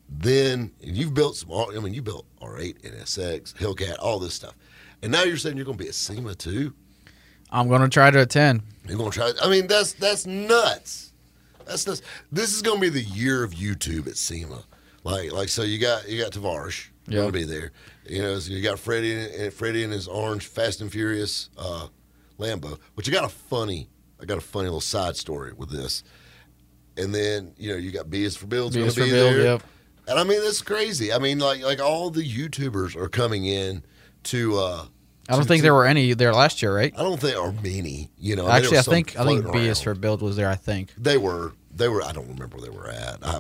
[0.09, 1.51] Then and you've built some.
[1.51, 4.55] I mean, you built R8, NSX, Hellcat, all this stuff,
[5.03, 6.73] and now you're saying you're going to be at SEMA too.
[7.51, 8.62] I'm going to try to attend.
[8.88, 9.31] You're going to try.
[9.41, 11.13] I mean, that's that's nuts.
[11.65, 12.01] That's nuts.
[12.31, 14.63] This is going to be the year of YouTube at SEMA.
[15.03, 17.71] Like like so, you got you got Tavarish Going to be there.
[18.07, 21.88] You know, so you got Freddie and Freddie in his orange Fast and Furious uh,
[22.38, 22.77] Lambo.
[22.95, 23.89] But you got a funny.
[24.21, 26.03] I got a funny little side story with this.
[26.97, 29.41] And then you know you got B is for Build's going to be there.
[29.41, 29.63] yep.
[30.07, 31.13] And I mean that's crazy.
[31.13, 33.83] I mean like like all the YouTubers are coming in
[34.23, 34.57] to.
[34.57, 34.85] uh
[35.29, 36.93] I don't to- think to- there were any there last year, right?
[36.97, 38.09] I don't think there are many.
[38.17, 40.49] You know, Actually, I think I think floating B is for Build was there.
[40.49, 40.93] I think.
[40.97, 41.53] They were.
[41.73, 42.03] They were.
[42.03, 43.17] I don't remember where they were at.
[43.21, 43.39] I,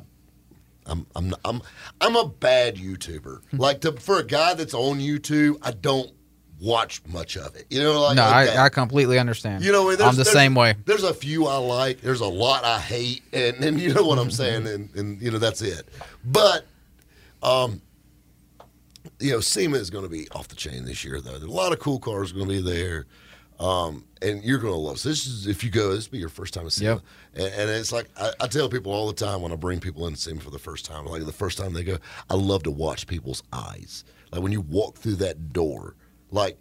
[0.85, 1.05] I'm.
[1.15, 1.33] I'm.
[1.43, 1.61] I'm.
[1.99, 3.41] I'm a bad YouTuber.
[3.53, 6.11] like to, for a guy that's on YouTube, I don't
[6.61, 7.65] watch much of it.
[7.69, 8.49] You know, like no, like.
[8.49, 9.63] I, I completely understand.
[9.63, 10.75] You know, I'm the same way.
[10.85, 12.01] There's a few I like.
[12.01, 15.31] There's a lot I hate, and, and you know what I'm saying, and, and you
[15.31, 15.87] know that's it.
[16.23, 16.65] But,
[17.41, 17.81] um,
[19.19, 21.31] you know, SEMA is going to be off the chain this year, though.
[21.31, 23.05] There's a lot of cool cars going to be there,
[23.59, 24.99] um, and you're going to love.
[24.99, 27.01] So this is if you go, this will be your first time at SEMA, Yep.
[27.35, 30.07] and, and it's like I, I tell people all the time when I bring people
[30.07, 31.97] in SEMA for the first time, like the first time they go,
[32.29, 34.03] I love to watch people's eyes.
[34.31, 35.95] Like when you walk through that door,
[36.31, 36.57] like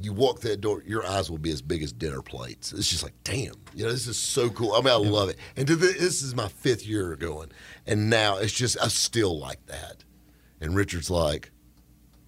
[0.00, 2.72] you walk that door, your eyes will be as big as dinner plates.
[2.72, 4.72] It's just like, damn, you know, this is so cool.
[4.72, 5.36] I mean, I love it.
[5.56, 7.50] And to the, this is my fifth year going,
[7.86, 10.04] and now it's just I still like that.
[10.60, 11.50] And Richard's like,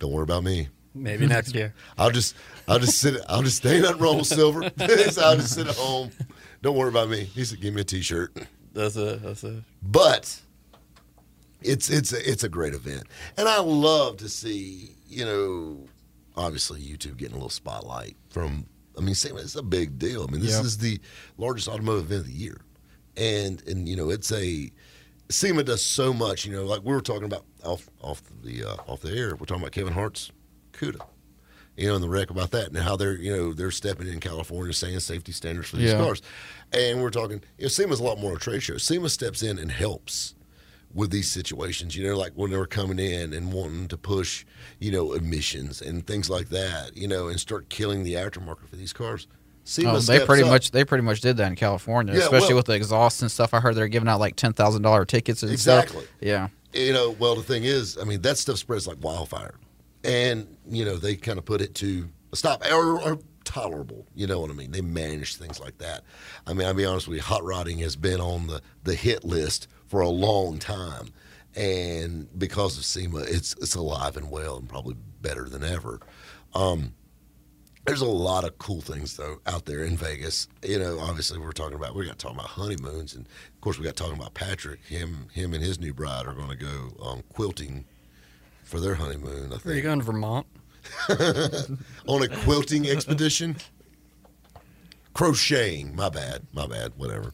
[0.00, 0.68] don't worry about me.
[0.92, 1.72] Maybe next year.
[1.98, 2.34] I'll just,
[2.66, 3.14] I'll just sit.
[3.28, 4.64] I'll just stay wrong with silver.
[4.80, 6.10] I'll just sit at home.
[6.62, 7.22] Don't worry about me.
[7.22, 8.36] He said, give me a T-shirt.
[8.72, 10.40] That's a that's a But
[11.62, 13.04] it's it's a, it's a great event,
[13.36, 15.86] and I love to see you know
[16.36, 18.66] obviously YouTube getting a little spotlight from.
[18.98, 20.26] I mean, same it's a big deal.
[20.28, 20.64] I mean, this Yep.
[20.64, 21.00] is the
[21.38, 22.60] largest automotive event of the year,
[23.16, 24.70] and and you know it's a
[25.30, 26.44] SEMA does so much.
[26.44, 29.30] You know, like we were talking about off off the uh, off the air.
[29.36, 30.30] We're talking about Kevin Hart's
[30.72, 31.00] CUDA.
[31.76, 34.20] You know, in the wreck about that and how they're you know they're stepping in
[34.20, 35.98] California saying safety standards for these Yeah.
[35.98, 36.20] cars,
[36.72, 37.42] and we're talking.
[37.58, 38.76] You know, SEMA's a lot more a trade show.
[38.76, 40.34] SEMA steps in and helps
[40.92, 41.96] with these situations.
[41.96, 44.44] You know, like when they were coming in and wanting to push,
[44.80, 46.96] you know, emissions and things like that.
[46.96, 49.26] You know, and start killing the aftermarket for these cars.
[49.64, 50.48] SEMA Oh, they pretty up.
[50.48, 53.30] much they pretty much did that in California, Yeah, especially well- with the exhaust and
[53.30, 53.54] stuff.
[53.54, 56.02] I heard they're giving out like ten thousand dollar tickets and Exactly.
[56.02, 56.14] stuff.
[56.20, 59.54] Yeah, you know, well, the thing is, I mean, that stuff spreads like wildfire,
[60.04, 64.06] and you know, they kind of put it to a stop or, or tolerable.
[64.14, 64.70] You know what I mean?
[64.70, 66.02] They manage things like that.
[66.46, 69.24] I mean, I'll be honest with you, hot rodding has been on the the hit
[69.24, 71.08] list for a long time,
[71.56, 76.00] and because of SEMA, it's it's alive and well and probably better than ever.
[76.54, 76.94] Um,
[77.90, 80.46] there's a lot of cool things though out there in Vegas.
[80.62, 83.84] You know, obviously we're talking about we got talking about honeymoons, and of course we
[83.84, 84.84] got talking about Patrick.
[84.84, 87.84] Him, him, and his new bride are going to go um, quilting
[88.62, 89.52] for their honeymoon.
[89.52, 90.46] I Where are you think going, Vermont?
[92.06, 93.56] on a quilting expedition.
[95.12, 95.94] Crocheting.
[95.96, 96.46] My bad.
[96.52, 96.92] My bad.
[96.96, 97.32] Whatever.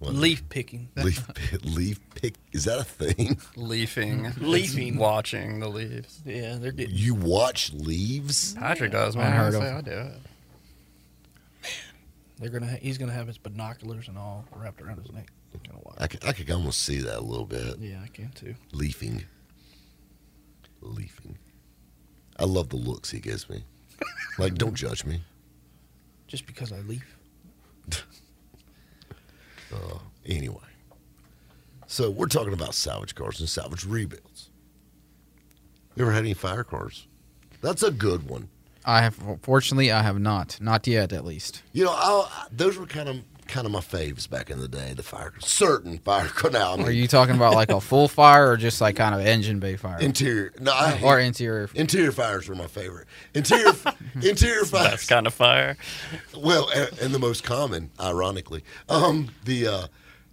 [0.00, 0.88] What- Leaf picking.
[0.96, 1.24] leaf
[1.62, 2.34] leaf pick.
[2.52, 3.38] Is that a thing?
[3.54, 4.32] Leafing.
[4.40, 4.96] Leafing.
[4.96, 6.22] Watching the leaves.
[6.24, 6.94] Yeah, they're getting.
[6.96, 8.54] You watch leaves?
[8.54, 9.26] Patrick does, man.
[9.30, 10.12] I heard say I do it.
[12.38, 12.70] They're gonna.
[12.70, 15.30] Ha- he's gonna have his binoculars and all wrapped around his neck.
[15.68, 15.96] Gonna watch.
[15.98, 17.78] I could, I could almost see that a little bit.
[17.78, 18.54] Yeah, I can too.
[18.72, 19.22] Leafing.
[20.80, 21.36] Leafing.
[22.38, 23.64] I love the looks he gives me.
[24.38, 25.22] Like, don't judge me.
[26.26, 27.04] Just because I leaf.
[29.72, 30.58] Uh, anyway.
[31.86, 34.50] So we're talking about salvage cars and salvage rebuilds.
[35.96, 37.06] You ever had any fire cars?
[37.62, 38.48] That's a good one.
[38.84, 39.18] I have.
[39.42, 40.58] Fortunately, I have not.
[40.60, 41.62] Not yet, at least.
[41.72, 43.16] You know, I, those were kind of
[43.50, 44.94] kind of my faves back in the day.
[44.94, 46.50] The fire certain fire car.
[46.50, 49.14] Now, I mean, Are you talking about like a full fire or just like kind
[49.14, 50.52] of engine bay fire interior?
[50.60, 51.68] No, I, or interior?
[51.74, 53.08] interior fires were my favorite.
[53.34, 53.72] Interior
[54.22, 55.76] interior That's kind of fire.
[56.36, 59.86] Well, and, and the most common, ironically, um, the uh,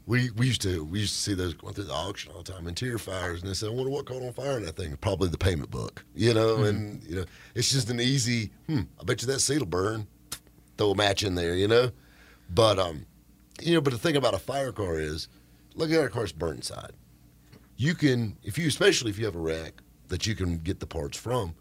[0.06, 2.52] we we used to we used to see those going through the auction all the
[2.52, 2.68] time.
[2.68, 5.28] Interior fires, and they said, "I wonder what caught on fire in that thing." Probably
[5.28, 6.64] the payment book, you know.
[6.64, 7.26] And you know,
[7.56, 8.52] it's just an easy.
[8.68, 10.08] Hmm, I bet you that seat'll burn.
[10.78, 11.92] Throw a match in there, you know.
[12.50, 13.06] But um,
[13.62, 15.28] you know, but the thing about a fire car is
[15.76, 16.92] look at our car's burnt side.
[17.76, 20.88] You can, if you, especially if you have a wreck that you can get the
[20.88, 21.54] parts from.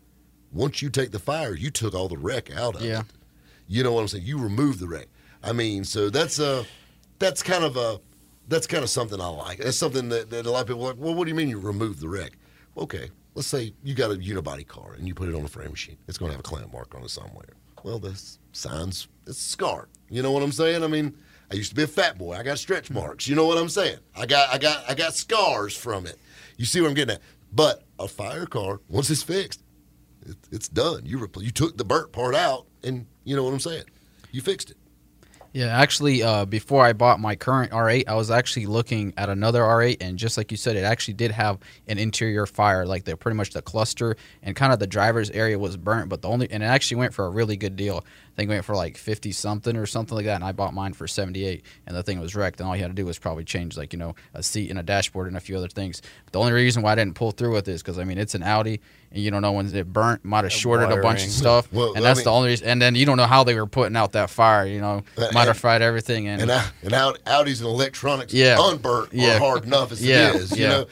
[0.53, 3.01] Once you take the fire, you took all the wreck out of Yeah.
[3.01, 3.07] it.
[3.66, 4.25] You know what I'm saying?
[4.25, 5.09] You remove the wreck.
[5.42, 6.64] I mean, so that's a,
[7.18, 8.01] that's kind of a,
[8.49, 9.59] that's kind of something I like.
[9.59, 10.99] That's something that, that a lot of people are like.
[10.99, 12.38] Well, what do you mean you remove the wreck?
[12.79, 15.70] Okay, let's say you got a unibody car and you put it on a frame
[15.72, 15.96] machine.
[16.07, 17.49] It's going to have a clamp mark on it somewhere.
[17.83, 18.18] Well, the
[18.57, 19.88] signs it's scarred.
[20.09, 20.85] You know what I'm saying?
[20.85, 21.14] I mean,
[21.51, 22.35] I used to be a fat boy.
[22.35, 22.95] I got stretch mm-hmm.
[22.95, 23.29] marks.
[23.29, 23.99] You know what I'm saying?
[24.16, 26.19] I got I got I got scars from it.
[26.57, 27.23] You see what I'm getting at?
[27.53, 29.62] But a fire car, once it's fixed,
[30.25, 31.03] it, it's done.
[31.05, 33.85] You repl- you took the burnt part out, and you know what I'm saying.
[34.33, 34.77] You fixed it.
[35.57, 39.62] Yeah, actually, uh, before I bought my current R8, I was actually looking at another
[39.62, 42.85] R8, and just like you said, it actually did have an interior fire.
[42.85, 46.21] Like the pretty much the cluster and kind of the driver's area was burnt, but
[46.21, 48.05] the only and it actually went for a really good deal.
[48.05, 50.75] I think it went for like fifty something or something like that, and I bought
[50.75, 52.61] mine for seventy eight, and the thing was wrecked.
[52.61, 54.79] And all you had to do was probably change like you know a seat and
[54.79, 56.03] a dashboard and a few other things.
[56.27, 58.35] But the only reason why I didn't pull through with this because I mean it's
[58.35, 58.83] an Audi,
[59.16, 61.98] you don't know when it burnt, might have shorted a bunch of stuff, Well, and
[61.98, 62.68] I that's mean- the only reason.
[62.68, 64.66] And then you don't know how they were putting out that fire.
[64.66, 66.29] You know, Uh, might have fried everything.
[66.29, 68.57] And, And I, and Audi, Audis and electronics, Yeah.
[68.59, 69.38] unburnt Yeah.
[69.38, 70.31] hard enough as Yeah.
[70.31, 70.57] it is.
[70.59, 70.87] You know,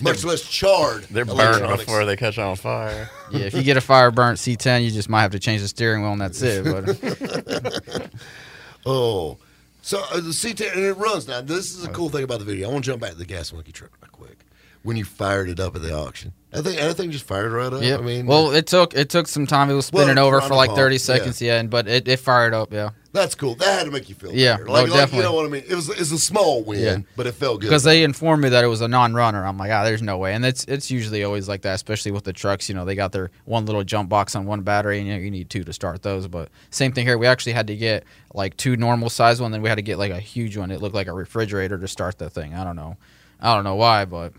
[0.00, 1.04] much less charred.
[1.10, 1.84] They're burned electronics.
[1.84, 3.10] before they catch on fire.
[3.30, 5.68] yeah, if you get a fire burnt C10, you just might have to change the
[5.68, 6.64] steering wheel, and that's it.
[6.64, 8.10] But
[8.86, 9.38] Oh,
[9.80, 11.40] so uh, the C10 and it runs now.
[11.40, 12.68] This is a cool thing about the video.
[12.68, 14.38] I want to jump back to the gas monkey truck real quick.
[14.84, 17.82] When you fired it up at the auction, I think everything just fired right up.
[17.82, 19.70] yeah, I mean, well, it took it took some time.
[19.70, 20.98] It was spinning Well, over for like 30 yeah.
[20.98, 23.54] seconds, yeah, and but it, it fired up, yeah, that's cool.
[23.54, 24.64] That had to make you feel Yeah, better.
[24.64, 25.62] no, Like, like, you know what I mean?
[25.68, 26.96] It was it's a small win, Yeah.
[27.16, 27.68] but it felt good.
[27.68, 29.46] because they informed me that it was a non-runner.
[29.46, 32.24] I'm like, ah, there's no way, and it's it's usually always like that, especially with
[32.24, 32.68] the trucks.
[32.68, 35.20] You know, they got their one little jump box on one battery, and you, know,
[35.20, 36.26] you need two to start those.
[36.26, 37.16] But same thing here.
[37.18, 38.02] We actually had to get
[38.34, 40.72] like two normal size one, then we had to get like a huge one.
[40.72, 42.52] It looked like a refrigerator to start the thing.
[42.54, 42.96] I don't know,
[43.40, 44.32] I don't know why, but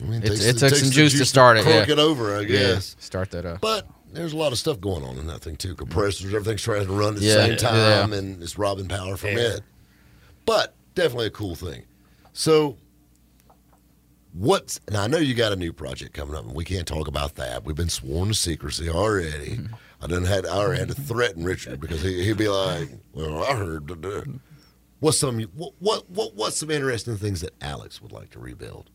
[0.00, 1.92] I mean, It's- takes- it took takes some the juice to start it, Crook yeah.
[1.92, 2.96] it over, I guess.
[2.98, 3.60] start that up.
[3.60, 5.68] But there's a lot of stuff going on in that thing too.
[5.70, 5.78] Mm-hmm.
[5.78, 7.56] Compressors, everything's trying to run at the Yeah, same yeah.
[7.56, 9.54] time, and it's robbing power from Yeah.
[9.56, 9.60] it.
[10.46, 11.84] But definitely a cool thing.
[12.32, 12.76] So,
[14.32, 17.08] what's and I know you got a new project coming up, and we can't talk
[17.08, 17.64] about that.
[17.64, 19.56] We've been sworn to secrecy already.
[19.56, 19.74] Mm-hmm.
[20.02, 21.04] I done had I already had to mm-hmm.
[21.04, 24.22] threaten Richard because he, he'd be like, "Well, I heard." da, da."
[25.00, 28.90] What's some what, what what what's some interesting things that Alex would like to rebuild?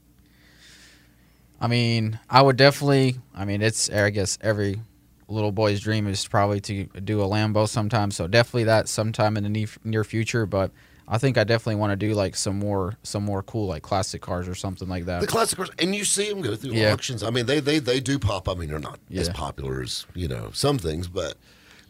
[1.61, 3.17] I mean, I would definitely.
[3.35, 4.81] I mean, it's I guess every
[5.27, 8.11] little boy's dream is probably to do a Lambo sometime.
[8.11, 10.45] So definitely that sometime in the near, near future.
[10.45, 10.71] But
[11.07, 14.21] I think I definitely want to do like some more some more cool like classic
[14.21, 15.21] cars or something like that.
[15.21, 16.93] The classic cars, and you see them go through Yeah.
[16.93, 17.23] auctions.
[17.23, 18.47] I mean, they they they do pop.
[18.47, 21.35] I mean, they're not as popular as you know some things, but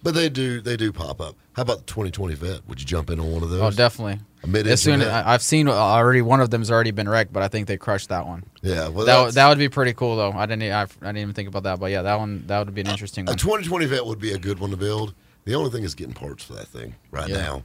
[0.01, 1.35] but they do they do pop up.
[1.53, 2.67] How about the 2020 Vet?
[2.67, 3.73] Would you jump in on one of oh, those?
[3.73, 4.19] oh, definitely.
[4.43, 5.11] A mid-engine As soon Vet?
[5.27, 8.09] I, I've seen already one of them's already been wrecked, but I think they crushed
[8.09, 8.43] that one.
[8.61, 10.31] yeah, well, That, that would be pretty cool though.
[10.31, 12.73] I didn't I, I didn't even think about that, but yeah, that one that would
[12.73, 13.37] be an interesting a one.
[13.37, 15.13] 2020 Vet would be a good one to build.
[15.45, 17.37] The only thing is getting parts for that thing right Yeah.
[17.37, 17.63] now.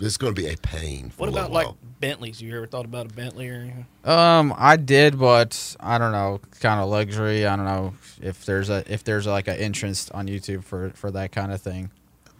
[0.00, 1.10] It's going to be a pain.
[1.10, 1.74] For What a little about like.
[2.00, 2.40] Bentleys?
[2.42, 3.86] You ever thought about a Bentley or anything?
[4.04, 7.46] Um, I did, but I don't know, kind of luxury.
[7.46, 11.12] I don't know if there's a if there's like an entrance on YouTube for for
[11.12, 11.90] that kind of thing.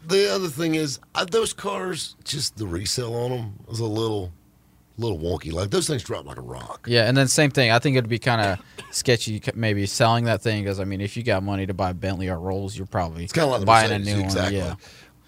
[0.06, 2.16] The other thing is uh, those cars?
[2.24, 4.32] Just the resale on them was a little
[4.98, 5.52] little wonky.
[5.52, 6.86] Like those things drop like a rock.
[6.88, 7.70] Yeah, and then same thing.
[7.70, 8.58] I think it'd be kind of
[8.94, 11.94] sketchy, maybe selling that thing because I mean, if you got money to buy a
[11.94, 14.60] Bentley or Rolls, you're probably It's kind of like the buying a new exactly.
[14.60, 14.76] one.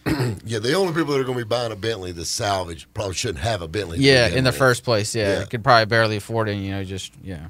[0.07, 2.87] Yeah, Yeah, the only people that are going to be buying a Bentley that's salvage
[2.93, 3.99] probably shouldn't have a Bentley.
[4.01, 4.29] yeah.
[4.29, 4.57] In the with.
[4.59, 5.45] first place, yeah, Yeah.
[5.47, 6.57] could probably barely afford it.
[6.57, 7.47] You know, just yeah.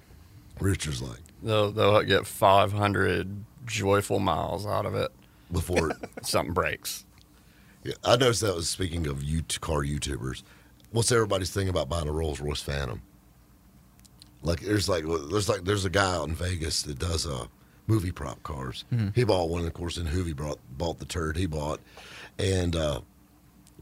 [0.61, 5.11] Richard's like They'll they'll get 500 joyful miles out of it.
[5.53, 5.93] before.
[6.23, 7.05] Something breaks.
[7.85, 10.43] Yeah, I noticed that was speaking of you car YouTubers.
[10.91, 13.03] What's everybody's thing about buying a Rolls Royce Phantom?
[14.43, 17.47] Like there's like there's like there's a guy out in Vegas that does uh
[17.87, 18.85] movie prop cars.
[19.15, 21.81] He bought one, of course, and Hoovie brought bought the turd he bought,
[22.39, 23.01] and uh,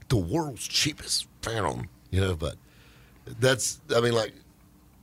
[0.09, 1.89] the world's cheapest Phantom.
[2.11, 2.57] You know, but
[3.41, 4.35] that's I mean like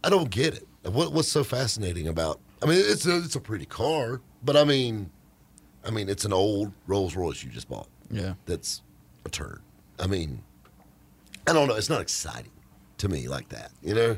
[0.04, 0.68] I don't get it.
[0.84, 2.40] What what's so fascinating about?
[2.62, 5.10] I mean, it's a it's a pretty car, but I mean,
[5.86, 7.88] I mean, it's an old Rolls Royce you just bought.
[8.12, 8.34] Yeah.
[8.46, 8.82] That's
[9.26, 9.62] a turd.
[10.00, 10.44] I mean,
[11.48, 11.76] I don't know.
[11.76, 12.52] It's not exciting
[12.98, 13.72] to me like that.
[13.82, 14.18] You know,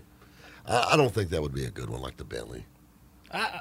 [0.67, 2.65] I, I don't think that would be a good one like the Bentley.
[3.33, 3.59] I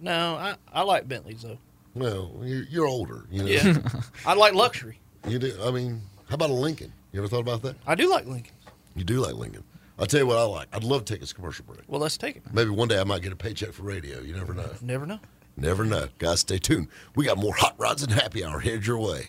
[0.00, 1.58] No, I, I like Bentleys though.
[1.94, 3.24] Well, you're, you're older.
[3.30, 3.48] You know.
[3.48, 3.78] Yeah,
[4.26, 4.98] I like luxury.
[5.26, 5.56] You do.
[5.64, 6.92] I mean, how about a Lincoln?
[7.12, 7.76] You ever thought about that?
[7.86, 8.54] I do like Lincoln.
[8.94, 9.64] You do like Lincoln.
[9.98, 10.68] I'll tell you what I like.
[10.74, 11.80] I'd love to take this commercial break.
[11.86, 12.42] Well, let's take it.
[12.52, 14.20] Maybe one day I might get a paycheck for radio.
[14.20, 14.68] You never know.
[14.82, 15.18] Never know.
[15.56, 16.08] Never know.
[16.18, 16.88] Guys, stay tuned.
[17.14, 19.28] We got more Hot Rods and Happy Hour headed your way.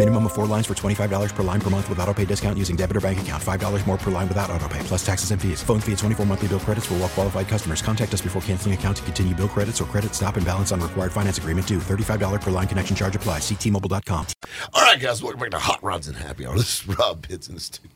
[0.00, 2.74] Minimum of four lines for $25 per line per month with auto pay discount using
[2.74, 3.42] debit or bank account.
[3.42, 5.62] $5 more per line without auto pay, plus taxes and fees.
[5.62, 7.82] Phone fee at 24 monthly bill credits for all well qualified customers.
[7.82, 10.80] Contact us before canceling account to continue bill credits or credit stop and balance on
[10.80, 11.80] required finance agreement due.
[11.80, 13.42] $35 per line connection charge applies.
[13.42, 14.26] Ctmobile.com.
[14.72, 16.54] All right, guys, welcome back to Hot Rods and Happy Hour.
[16.54, 17.90] This is Rob Pitts in the studio.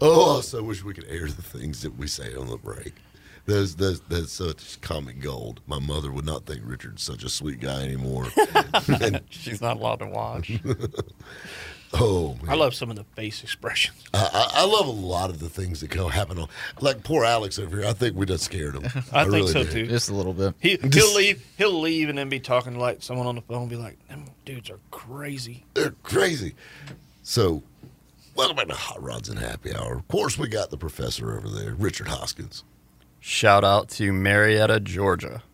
[0.00, 2.94] Oh, I so wish we could air the things that we say on the break.
[3.46, 5.60] That's, that's, that's such comic gold.
[5.66, 8.26] My mother would not think Richard's such a sweet guy anymore.
[8.88, 10.60] And- She's not allowed to watch.
[11.94, 14.02] oh, I love some of the face expressions.
[14.14, 16.48] I, I I love a lot of the things that can happen on,
[16.80, 17.86] like poor Alex over here.
[17.88, 18.84] I think we just scared him.
[19.12, 19.70] I, think really so do.
[19.70, 19.86] too.
[19.86, 20.54] Just a little bit.
[20.60, 21.44] He, he'll leave.
[21.58, 23.68] He'll leave and then be talking to like someone on the phone.
[23.68, 26.54] Be like, "Them dudes are crazy." They're crazy.
[27.22, 27.62] So,
[28.34, 29.96] welcome back to Hot Rods and Happy Hour.
[29.96, 32.64] Of course, we got the professor over there, Richard Hoskins.
[33.24, 35.44] Shout out to Marietta, Georgia.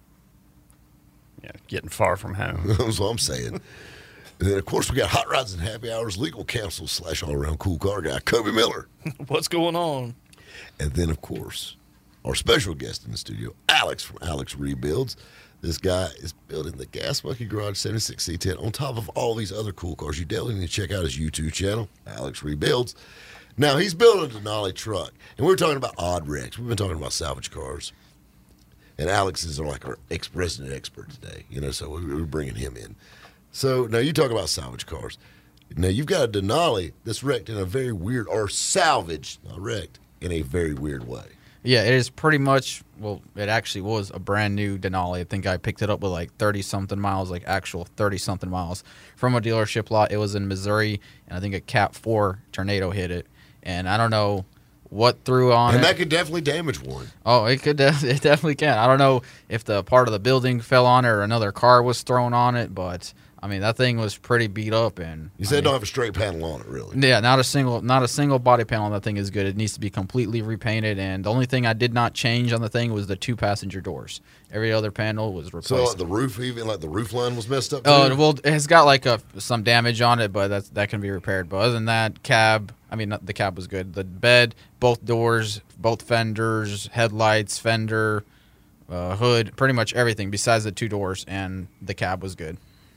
[1.44, 2.62] Yeah, getting far from home.
[2.66, 3.60] That's what I'm saying.
[4.40, 7.34] And then, of course, we got Hot Rods and Happy Hours legal counsel slash all
[7.34, 8.88] around cool car guy, Kobe Miller.
[9.26, 10.14] What's going on?
[10.80, 11.76] And then, of course,
[12.24, 15.18] our special guest in the studio, Alex from Alex Rebuilds.
[15.60, 19.52] This guy is building the Gas Monkey Garage 76 C10 on top of all these
[19.52, 20.18] other cool cars.
[20.18, 22.94] You definitely need to check out his YouTube channel, Alex Rebuilds.
[23.60, 26.56] Now, he's building a Denali truck, and we're talking about odd wrecks.
[26.58, 27.92] We've been talking about salvage cars.
[28.96, 32.54] And Alex is like our ex resident expert today, you know, so we- we're bringing
[32.56, 32.94] him in.
[33.52, 35.18] So now you talk about salvage cars.
[35.76, 39.98] Now you've got a Denali that's wrecked in a very weird, or salvaged, not wrecked,
[40.20, 41.24] in a very weird way.
[41.62, 42.82] Yeah, it is pretty much.
[42.98, 45.20] Well, it actually was a brand new Denali.
[45.20, 48.48] I think I picked it up with like thirty something miles, like actual thirty something
[48.50, 48.82] miles
[49.16, 50.10] from a dealership lot.
[50.12, 53.26] It was in Missouri, and I think a Cat Four tornado hit it,
[53.62, 54.44] and I don't know
[54.90, 55.86] what threw on and it.
[55.86, 57.08] that could definitely damage one.
[57.26, 57.76] Oh, it could.
[57.76, 58.78] Def- it definitely can.
[58.78, 61.82] I don't know if the part of the building fell on it or another car
[61.82, 64.98] was thrown on it, but I mean that thing was pretty beat up.
[64.98, 66.98] And You I said mean, don't have a straight panel on it, really.
[67.06, 69.44] yeah, not a single, not a single body panel on that thing is good.
[69.46, 70.98] It needs to be completely repainted.
[70.98, 73.82] And the only thing I did not change on the thing was the two passenger
[73.82, 74.22] doors.
[74.50, 75.68] Every other panel was replaced.
[75.68, 77.82] So like, the roof, even like the roof line was messed up.
[77.84, 78.16] Oh too?
[78.16, 81.50] well, it's got like a some damage on it, but that's that can be repaired.
[81.50, 82.72] But other than that, cab.
[82.90, 83.94] I mean, the cab was good.
[83.94, 88.24] The bed, both doors, both fenders, headlights, fender,
[88.88, 92.56] uh, hood, pretty much everything besides the two doors, and the cab was good.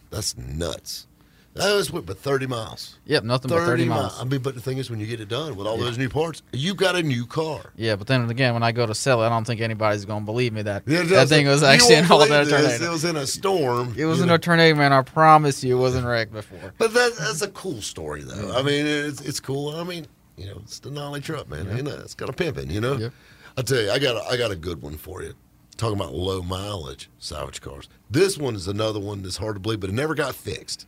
[0.09, 1.07] That's nuts.
[1.53, 2.97] That was what, but thirty miles.
[3.05, 4.17] Yep, nothing but thirty miles.
[4.19, 6.07] I mean, but the thing is, when you get it done with all those new
[6.07, 7.73] parts, you got a new car.
[7.75, 10.23] Yeah, but then again, when I go to sell it, I don't think anybody's gonna
[10.23, 12.49] believe me that Yeah, that thing was actually in all that this.
[12.49, 12.85] tornado.
[12.85, 13.93] It was in a storm.
[13.97, 14.35] It was in know.
[14.35, 14.93] a tornado, man.
[14.93, 16.73] I promise you, it wasn't wrecked before.
[16.77, 18.57] But that, that's a cool story, though.
[18.57, 19.75] I mean, it's it's cool.
[19.75, 21.75] I mean, you know, it's the Denali truck, man.
[21.75, 22.69] You know, it's got a pimping.
[22.69, 23.11] You know.
[23.57, 25.33] I tell you, I got a, I got a good one for you.
[25.75, 27.89] Talking about low mileage salvage cars.
[28.09, 30.85] This one is another one that's hard to believe, but it never got fixed.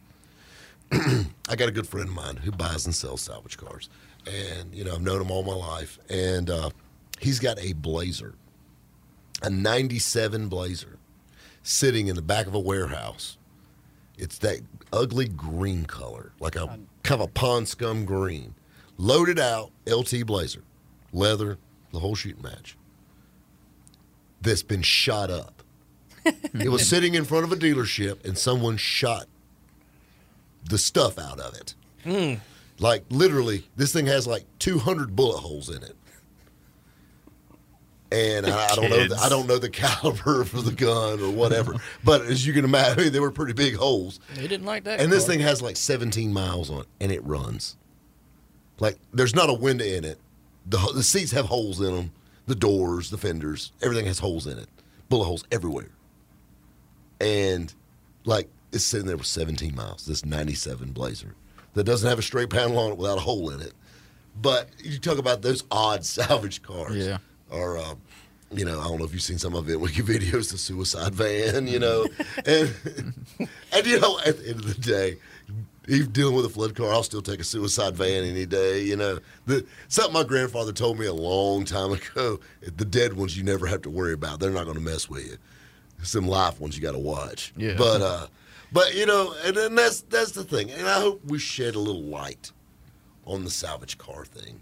[1.49, 3.89] I got a good friend of mine who buys and sells salvage cars,
[4.25, 6.69] and you know, I've known him all my life, and uh,
[7.19, 8.35] he's got a Blazer,
[9.41, 10.97] a '97 Blazer,
[11.61, 13.37] sitting in the back of a warehouse.
[14.17, 14.59] It's that
[14.91, 16.67] ugly green color, like a
[17.03, 18.53] kind of a pond scum green,
[18.97, 20.63] loaded out LT Blazer,
[21.11, 21.57] leather,
[21.91, 22.77] the whole shooting match.
[24.41, 25.63] That's been shot up.
[26.25, 29.27] it was sitting in front of a dealership, and someone shot
[30.65, 31.75] the stuff out of it.
[32.05, 32.39] Mm.
[32.79, 35.95] Like literally, this thing has like 200 bullet holes in it.
[38.11, 39.07] And I, I don't know.
[39.07, 41.75] The, I don't know the caliber for the gun or whatever.
[42.03, 44.19] but as you can imagine, they were pretty big holes.
[44.35, 44.99] They didn't like that.
[44.99, 47.75] And this thing has like 17 miles on it, and it runs.
[48.79, 50.19] Like there's not a window in it.
[50.65, 52.11] The the seats have holes in them.
[52.45, 54.67] The doors, the fenders, everything has holes in it.
[55.07, 55.89] Bullet holes everywhere.
[57.21, 57.73] And
[58.25, 60.05] like it's sitting there with 17 miles.
[60.05, 61.35] This 97 Blazer
[61.73, 63.73] that doesn't have a straight panel on it without a hole in it.
[64.41, 66.95] But you talk about those odd salvage cars.
[66.95, 67.19] Yeah.
[67.51, 68.01] Or um,
[68.51, 69.79] you know, I don't know if you've seen some of it.
[69.79, 72.05] We get videos the suicide van, you know,
[72.45, 72.73] and
[73.71, 75.17] and you know, at the end of the day,
[75.87, 78.83] even dealing with a flood car, I'll still take a suicide van any day.
[78.83, 83.37] You know, the something my grandfather told me a long time ago: the dead ones
[83.37, 85.37] you never have to worry about; they're not going to mess with you.
[86.01, 87.53] Some live ones you got to watch.
[87.55, 87.75] Yeah.
[87.77, 88.27] But uh,
[88.73, 91.79] but you know, and, and that's that's the thing, and I hope we shed a
[91.79, 92.51] little light
[93.25, 94.61] on the salvage car thing.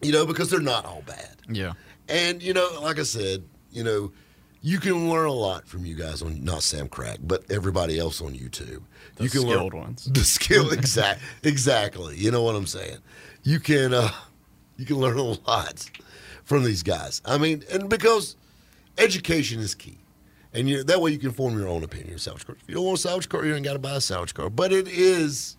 [0.00, 1.36] You know, because they're not all bad.
[1.48, 1.74] Yeah.
[2.08, 4.10] And you know, like I said, you know,
[4.64, 8.32] You can learn a lot from you guys on not Samcrac, but everybody else on
[8.32, 8.82] YouTube.
[9.16, 10.04] The you can skilled learn, ones.
[10.12, 12.16] The skill exact exactly.
[12.16, 12.98] You know what I'm saying?
[13.42, 14.10] You can uh
[14.76, 15.88] you can learn a lot
[16.44, 17.20] from these guys.
[17.24, 18.36] I mean, and because
[18.98, 19.98] education is key.
[20.54, 22.56] And you, that way you can form your own opinion of salvage car.
[22.60, 24.50] If you don't want a salvage car, you ain't got to buy a salvage car.
[24.50, 25.56] But it is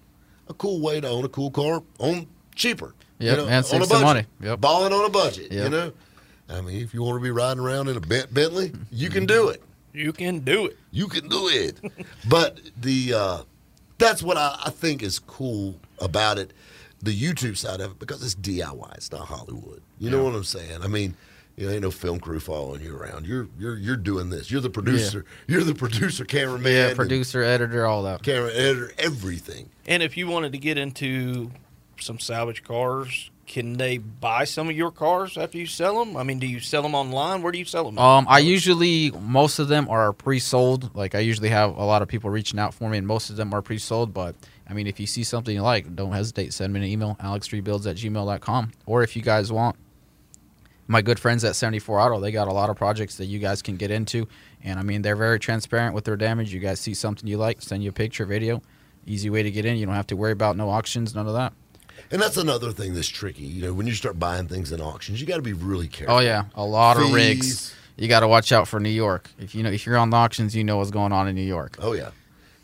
[0.48, 2.94] a cool way to own a cool car on cheaper.
[3.20, 4.26] Yep, and on save a some money.
[4.42, 4.62] Yep.
[4.62, 5.92] Balling on a budget, you know?
[6.50, 9.26] I mean, if you want to be riding around in a Bent- Bentley, you can
[9.26, 9.64] do it.
[9.94, 10.78] You can do it.
[10.92, 11.78] You can do it.
[12.30, 13.42] but the uh,
[13.98, 16.52] that's what I, I think is cool about it,
[17.02, 18.96] the YouTube side of it, because it's DIY.
[18.96, 19.82] It's not Hollywood.
[20.00, 20.82] You know what I'm saying?
[20.84, 21.16] I mean,
[21.56, 23.26] you know, ain't no film crew following you around.
[23.28, 24.50] You're you're you're doing this.
[24.50, 25.26] You're the producer.
[25.48, 28.24] You're the producer, cameraman, Yeah, producer, editor, all that.
[28.24, 29.70] camera editor, everything.
[29.86, 31.52] And if you wanted to get into
[32.00, 36.18] some salvage cars, can they buy some of your cars after you sell them?
[36.18, 37.42] I mean, do you sell them online?
[37.44, 38.00] Where do you sell them?
[38.00, 40.96] Um, I usually most of them are pre-sold.
[40.96, 43.36] Like I usually have a lot of people reaching out for me, and most of
[43.36, 44.14] them are pre-sold.
[44.14, 44.36] But
[44.68, 46.54] I mean, if you see something you like, don't hesitate.
[46.54, 48.72] Send me an email, alexrebuilds at gmail.com.
[48.88, 49.76] Or if you guys want,
[50.88, 53.62] my good friends at 74 Auto, they got a lot of projects that you guys
[53.62, 54.28] can get into.
[54.64, 56.54] And I mean, they're very transparent with their damage.
[56.54, 58.62] You guys see something you like, send you a picture, video.
[59.06, 59.78] Easy way to get in.
[59.78, 61.54] You don't have to worry about no auctions, none of that.
[62.12, 63.44] And that's another thing that's tricky.
[63.44, 66.16] You know, when you start buying things in auctions, you got to be really careful.
[66.16, 67.76] Oh yeah, a lot of rigs.
[67.98, 69.30] You got to watch out for New York.
[69.40, 71.42] If you know if you're on the auctions, you know what's going on in New
[71.42, 71.78] York.
[71.80, 72.12] Oh yeah.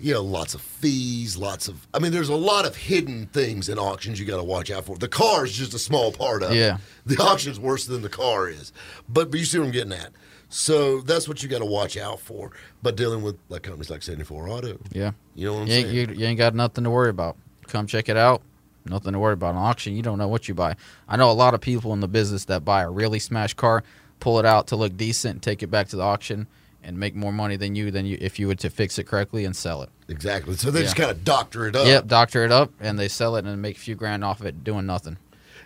[0.02, 1.86] You know, lots of fees, lots of.
[1.94, 4.86] I mean, there's a lot of hidden things in auctions you got to watch out
[4.86, 4.98] for.
[4.98, 6.76] The car is just a small part of Yeah.
[6.76, 6.82] it.
[7.06, 8.72] The auction's worse than the car is.
[9.10, 10.12] But, but you see what I'm getting at.
[10.48, 12.52] So that's what you got to watch out for.
[12.82, 15.12] But dealing with like companies like 74 Auto, Yeah.
[15.36, 15.94] you know what I'm You saying?
[15.94, 17.36] you, you ain't got nothing to worry about.
[17.68, 18.42] Come check it out.
[18.86, 19.52] Nothing to worry about.
[19.52, 20.76] An auction, you don't know what you buy.
[21.10, 23.84] I know a lot of people in the business that buy a really smashed car,
[24.22, 26.48] pull it out to look decent, take it back to the auction,
[26.84, 29.46] and make more money than you than you if you were to fix it correctly
[29.46, 29.90] and sell it.
[30.08, 30.56] Exactly.
[30.56, 31.86] So they just kind of doctor it up.
[31.88, 34.46] Yep, doctor it up, and they sell it and make a few grand off of
[34.46, 35.18] it doing nothing.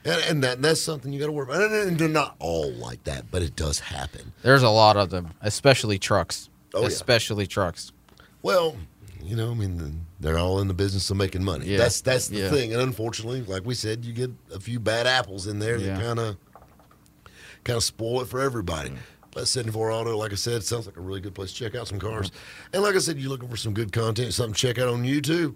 [0.05, 1.61] And, and that that's something you got to worry about.
[1.71, 4.33] And, and they're not all like that, but it does happen.
[4.41, 6.49] There's a lot of them, especially trucks.
[6.73, 6.87] Oh, yeah.
[6.87, 7.91] especially trucks.
[8.41, 8.75] Well,
[9.21, 11.67] you know, I mean, they're all in the business of making money.
[11.67, 11.77] Yeah.
[11.77, 12.49] That's that's the Yeah.
[12.49, 12.73] thing.
[12.73, 15.95] And unfortunately, like we said, you get a few bad apples in there Yeah.
[15.95, 16.37] that kind of
[17.63, 18.89] kind of spoil it for everybody.
[18.89, 18.97] Mm.
[19.35, 21.75] Uh, but 74 Auto, like I said, sounds like a really good place to check
[21.75, 22.31] out some cars.
[22.73, 25.03] And like I said, you're looking for some good content, something to check out on
[25.03, 25.55] YouTube.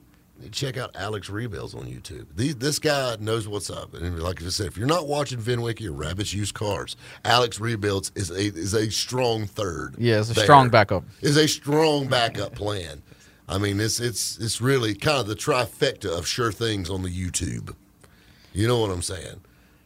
[0.51, 2.27] Check out Alex Rebuilds on YouTube.
[2.35, 3.95] These, this guy knows what's up.
[3.95, 7.59] And like I just said, if you're not watching VINwiki or Rabbits Used Cars, Alex
[7.59, 9.95] Rebuilds is a is a strong third.
[9.97, 10.43] Yeah, it's a there.
[10.43, 11.05] strong backup.
[11.21, 13.01] Is a strong backup plan.
[13.49, 17.09] I mean, it's it's it's really kind of the trifecta of sure things on the
[17.09, 17.75] YouTube.
[18.53, 19.41] You know what I'm saying?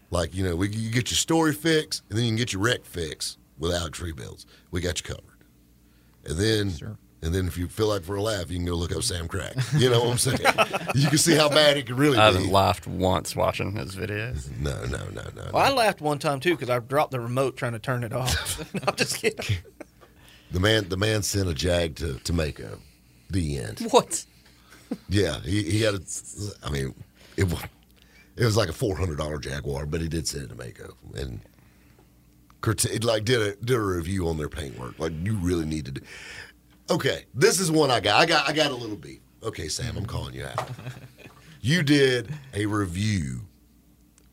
[0.10, 2.62] Like you know, we you get your story fix, and then you can get your
[2.62, 4.46] wreck fix with tree Rebuilds.
[4.72, 5.46] We got you covered.
[6.26, 8.92] And then and then if you feel like for a laugh, you can go look
[8.92, 9.80] up Samcrac.
[9.80, 10.40] You know what I'm saying?
[10.96, 12.38] you can see how bad it could really I be.
[12.38, 14.50] haven't laughed once watching his videos.
[14.60, 15.52] No, no, no, no.
[15.54, 18.14] Well, I laughed one time too because I dropped the remote trying to turn it
[18.14, 18.60] off.
[18.74, 19.58] no, I'm just kidding.
[20.52, 22.80] The man, the man sent a jag to to Maaco.
[23.30, 23.80] The end.
[23.92, 24.26] What?
[25.08, 25.94] Yeah, he, he had.
[25.96, 26.00] A,
[26.64, 26.94] I mean,
[27.38, 27.62] it was
[28.36, 30.96] it was like a four hundred dollar Jaguar, but he did send it to Maaco
[31.16, 31.40] and
[32.62, 34.98] curta- like did a did a review on their paintwork.
[35.00, 36.02] Like you really need to do.
[36.90, 38.20] Okay, this is one I got.
[38.22, 39.20] I got I got a little beef.
[39.44, 40.70] Okay, Sam, I'm calling you out.
[41.64, 43.42] You did a review,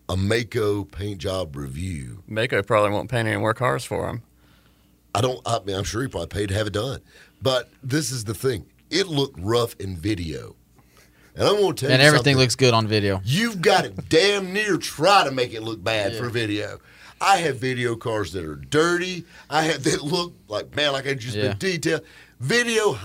[0.09, 2.23] a Maaco paint job review.
[2.27, 4.23] Maaco probably won't paint any more cars for him.
[5.15, 5.39] I don't.
[5.45, 7.01] I mean, I'm sure he probably paid to have it done.
[7.43, 8.65] But this is the thing.
[8.89, 10.57] It looked rough in video,
[11.35, 12.37] and I'm going to tell And you everything something.
[12.39, 13.21] looks good on video.
[13.27, 16.19] You've got to damn near try to make it look bad Yeah.
[16.21, 16.79] for video.
[17.21, 19.25] I have video cars that are dirty.
[19.51, 21.49] I have that look like man, like I just Yeah.
[21.49, 22.03] been detailed.
[22.41, 22.99] Video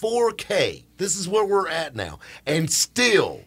[0.00, 0.84] 4K.
[0.96, 3.42] This is where we're at now, and still.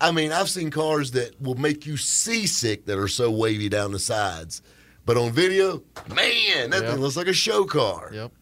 [0.00, 3.92] I mean, I've seen cars that will make you seasick that are so wavy down
[3.92, 4.62] the sides.
[5.04, 5.82] But on video,
[6.14, 6.92] man, that Yep.
[6.92, 8.10] thing looks like a show car.
[8.12, 8.32] Yep.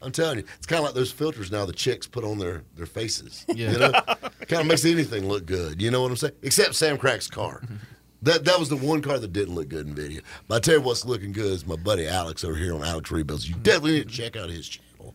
[0.00, 2.62] I'm telling you, it's kind of like those filters now the chicks put on their,
[2.76, 3.44] their faces.
[3.48, 3.72] Yeah.
[3.72, 3.90] You know?
[4.46, 5.82] kind of makes anything look good.
[5.82, 6.34] You know what I'm saying?
[6.42, 7.62] Except Samcrac's car.
[8.22, 10.22] That that was the one car that didn't look good in video.
[10.48, 13.10] But I tell you what's looking good is my buddy Alex over here on Alex
[13.10, 13.48] Rebuilds.
[13.48, 15.14] You definitely need to check out his channel.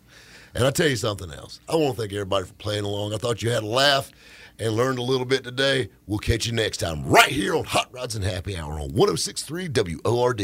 [0.56, 1.60] And I tell you something else.
[1.68, 3.14] I want to thank everybody for playing along.
[3.14, 4.12] I thought you had a laugh
[4.60, 5.90] and learned a little bit today.
[6.06, 9.70] We'll catch you next time right here on Hot Rods and Happy Hour on 1063
[10.04, 10.42] WORD.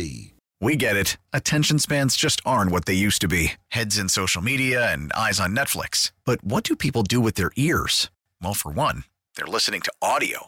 [0.62, 1.16] We get it.
[1.32, 5.39] Attention spans just aren't what they used to be heads in social media and eyes
[5.39, 6.12] on Netflix.
[6.26, 8.10] But what do people do with their ears?
[8.41, 9.05] Well, for one,
[9.36, 10.47] they're listening to audio.